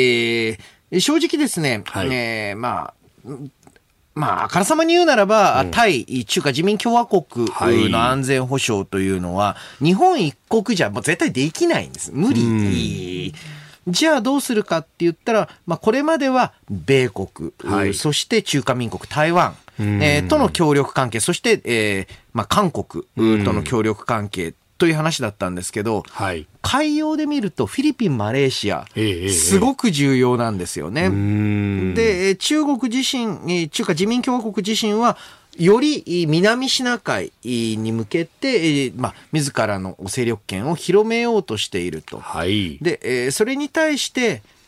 [0.51, 0.59] ー
[0.99, 2.07] 正直ですね、はい。
[2.11, 2.93] えーま
[3.25, 3.31] あ、
[4.13, 7.89] まあ、あからさまに言うならば、対中華自民共和国はい。
[7.89, 12.11] の安全保障というのは、日本一国じゃもう絶対できないんです。
[12.13, 13.33] 無理。
[13.87, 17.93] じゃあどうするかって言ったら、まあ、これまでは米国、はい。
[17.93, 23.05] そして中華民国、台湾、えーとの協力関係、そして、えーまあ、韓国
[23.43, 26.47] との協力関係という話だったんですけど、はい。
[26.63, 28.87] 海洋で見るとフィリピン、マレーシア、
[29.31, 31.05] すごく重要なんですよね。
[31.05, 31.93] うん。
[31.93, 35.19] で、えー中国自身、えー中華自民共和国自身は、
[35.55, 42.17] よりえー南シナ海に向けて、えーまあ、自らの勢力圏を広めようとしていると。
[42.17, 42.79] はい。
[42.81, 44.60] で、えーそれに対して、まあ、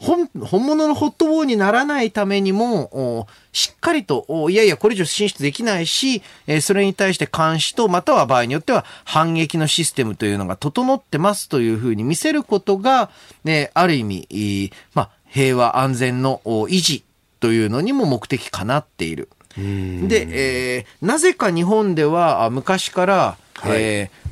[0.00, 2.84] 本本物のホットウォーにならないためにも、
[3.20, 13.10] おしっかりと、おいやいや、これ以上進出できないし、えーそれに対して監視と、または場合によっては反撃のシステムというのが整ってますというふうに見せることが、
[13.44, 17.04] ね、ある意味、いいまあ、平和安全のお維持
[17.38, 19.28] というのにも目的かなっている。
[19.56, 23.36] で、えーなぜか日本ではあ昔から、
[23.66, 24.30] えー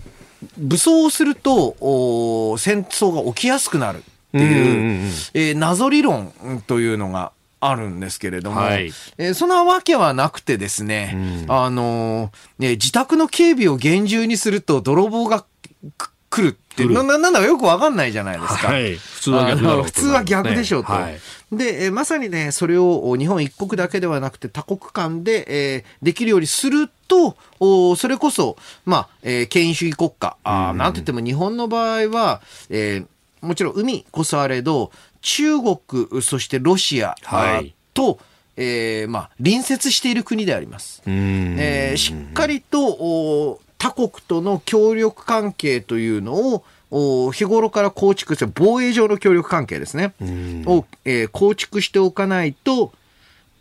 [0.57, 6.33] 武装をするとお戦争が起きやすくなるっていう、えー謎理論
[6.67, 15.45] というのがあるんですけれども、はいえーそんなわけはなくてですね、あのーね、自宅の警備を厳重にすると泥棒が
[15.97, 18.69] く来るってなななんだかよくわかんないじゃないですか。
[18.69, 18.97] はい。
[18.97, 20.93] 普通は逆だろうとあの普通は逆でしょうと。
[20.93, 21.19] はい。
[21.51, 33.07] で、えーまさにね、それをお日本一国だけではなくて多国間で、えーできるようにすると、おそれこそ、まあ、えー権威主義国家、あーなんと言っても日本の場合は、えー
[33.41, 38.19] もちろん海こそあれど、中国、そしてロシア、はいあと、
[38.57, 41.03] えーまあ、隣接している国であります。
[41.07, 41.57] うん。
[41.59, 50.15] えーしっかりとお他国との協力関係というのをお日頃から構築して防衛上の協力関係ですね、
[50.67, 52.93] を、えー構築しておかないと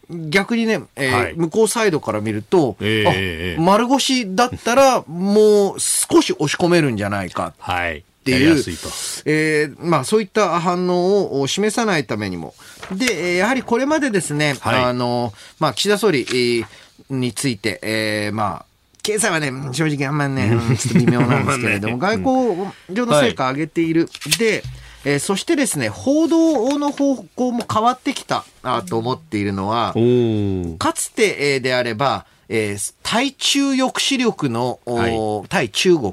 [0.09, 8.03] 逆にね、えーはい向こうサイドから見ると、えー丸腰だったらもう少し押し込めるんじゃないかはい。
[8.28, 8.78] ていう。
[9.25, 12.53] えーまあ、そういった反応を示さないためにも。
[12.91, 16.65] で、えーやはりこれまでですね、はいあの、まあ、岸田総理、えー
[17.09, 18.65] について、えーまあ、
[19.01, 24.09] 経済はね、正直あんまりね、う んちょっと微妙なんですけれども、外交上の成果を上げている。
[24.38, 24.63] で、
[25.05, 29.93] えーそしてですね、報道の方向も変わってきたあと思っているのは。
[30.80, 36.11] かつてえーであれば、えー対中抑止力の、お対中国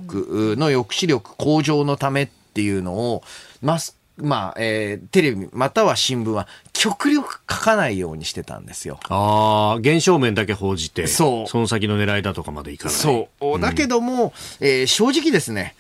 [0.56, 3.22] の抑止力向上のためっていうのを、
[3.62, 9.00] マスまあ、えーテレビまたは新聞は極力書かないようにしてたんですよ。
[9.08, 12.94] ああ、現象面だけ報じて、そうその先の狙いだとかまでいかない。
[12.94, 13.60] そう。
[13.60, 15.74] だけども、えー正直ですね、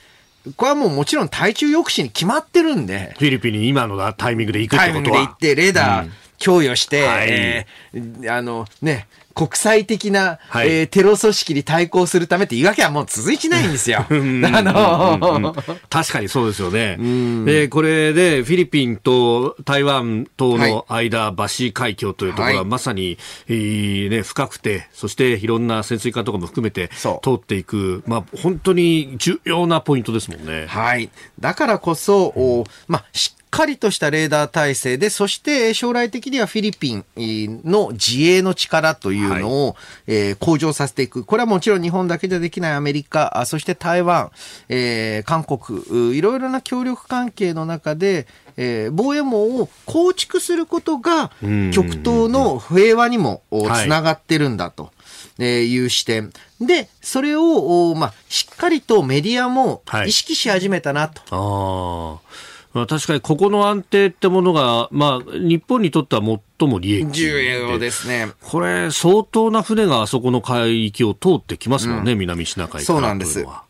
[0.56, 5.16] これはもうもちろん対中抑止に決まってるんで、フィリピンに今のタイミングで行くっタイてことは。
[5.20, 14.06] ミングで行って、レーダー供与して、はいえーあのね、国際的な、はいえーテロ組織に対抗するためって言い訳はもう続いてないんですよ。
[14.08, 15.54] あの
[15.90, 16.96] 確かにそうですよね。
[17.44, 23.18] で、これでフィリピンと台湾との間、バシー海峡というところははいまさに、
[23.48, 30.66] えーね、深くて、そしていろんな潜水艦とかも含めて通っていく、まあ本当に重要なポイントですもんね。
[30.68, 31.10] はい。
[31.40, 39.76] だからこそ、おまあ、しっかりとしたレーダー体制で、そして将来的にはフィリピンえーの自衛の力というのを、
[40.06, 41.24] えー向上させていく。
[41.24, 44.30] これはもちろん日本だけじゃできないアメリカ、あそして台湾、
[44.68, 45.80] えー韓国、
[46.10, 48.26] ういろいろな協力関係の中で、
[48.56, 54.90] えー防衛網を構築することがん、極東の平和にもつながってるんだと。
[55.38, 56.32] えーいう視点。
[56.60, 61.22] で、それを、おまあ、しっかりとメディアもはい意識し始めたなと。
[61.30, 62.53] ああ。
[62.74, 66.22] まあ、確かにここの安定ってものが、まあ、日本にとっては
[66.58, 67.06] 最も利益。
[67.12, 68.32] 重要ですね。
[68.42, 73.34] これ、相当な船があそこの海域を通ってきますもんね、南シナ海からそうなんです。
[73.34, 73.62] というのは。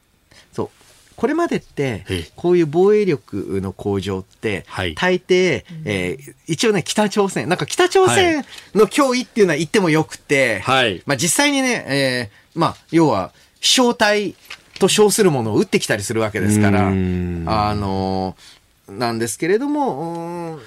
[0.54, 0.68] そう。
[1.16, 4.94] これまでってええ、こういう防衛力の向上って、はい。
[4.94, 8.42] 大抵、えー一応ね、北朝鮮、なんか北朝鮮
[8.74, 11.02] の脅威っていうのは言ってもよくて、はい。
[11.04, 14.34] まあ実際にね、えーまあ、要は、飛翔体
[14.78, 18.53] と称するものを撃ってきたりするわけですから、あのー
[18.88, 20.58] なんですけれども、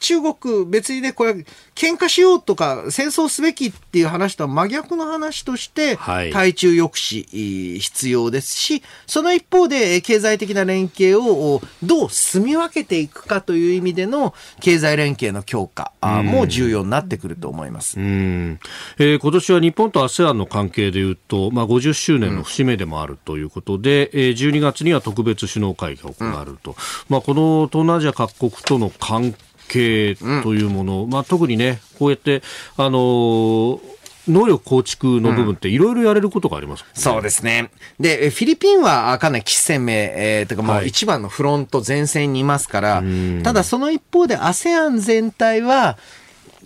[0.00, 1.32] 中国別にね、これ、
[1.74, 6.32] 喧嘩しようとか、戦争すべきっていう話とは真逆の話として、はい。
[6.32, 17.98] 対中抑止必要ですし、その一方でえー経済的な連携をおどう住み分けていくかという意味での経済連携の強化あも重要になってくると思います。
[17.98, 18.60] うん。
[18.98, 26.76] えー今年は日本と ASEAN の関係でいうと、まあ、50周年の節目でもあるということで、えー12月には特別首脳会議が行われると、
[27.08, 32.42] まあ、この東南アジア各国との関係というもの、まあ、特にね、こうやって、
[32.76, 33.96] あのー
[34.28, 36.94] 能力構築の部分っていろいろやれることがありますもんね。
[36.96, 37.70] そうですね。
[38.00, 40.88] で、えフィリピンはあかなり喫鮮明、えー、というかもうはい。
[40.88, 43.04] 一番のフロント前線にいますから、
[43.44, 45.96] ただその一方で ASEAN 全体は、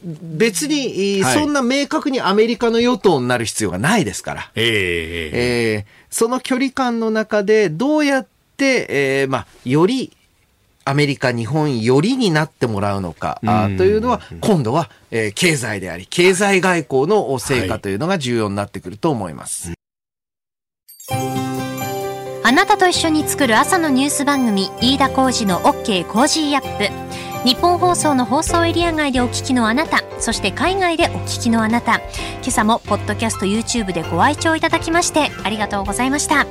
[0.02, 4.50] 別に、そんな明確にアメリカの与党になる必要がないですから。
[4.54, 5.84] ええええ。
[5.84, 8.26] えーその距離感の中でどうやっ
[8.56, 10.12] て、えーまあ、より
[10.84, 19.72] アメリカ、日本よりになってもらうのか、あーというのは、今度は、えー経済であり、経済外交の成果というのが重要になってくると思います。
[22.42, 27.10] あなたと一緒に作る朝のニュース番組飯田浩二の OK コージーアップ。
[27.46, 32.00] ニッポン放送の放送エリア外でお聞きのあなたそして海外でお聞きのあなた。
[32.42, 36.46] 今朝もポッドキャスト YouTube でご愛聴いただきましてありがとうございました。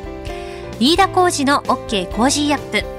[0.80, 2.99] 飯田浩二の OK コージーアップ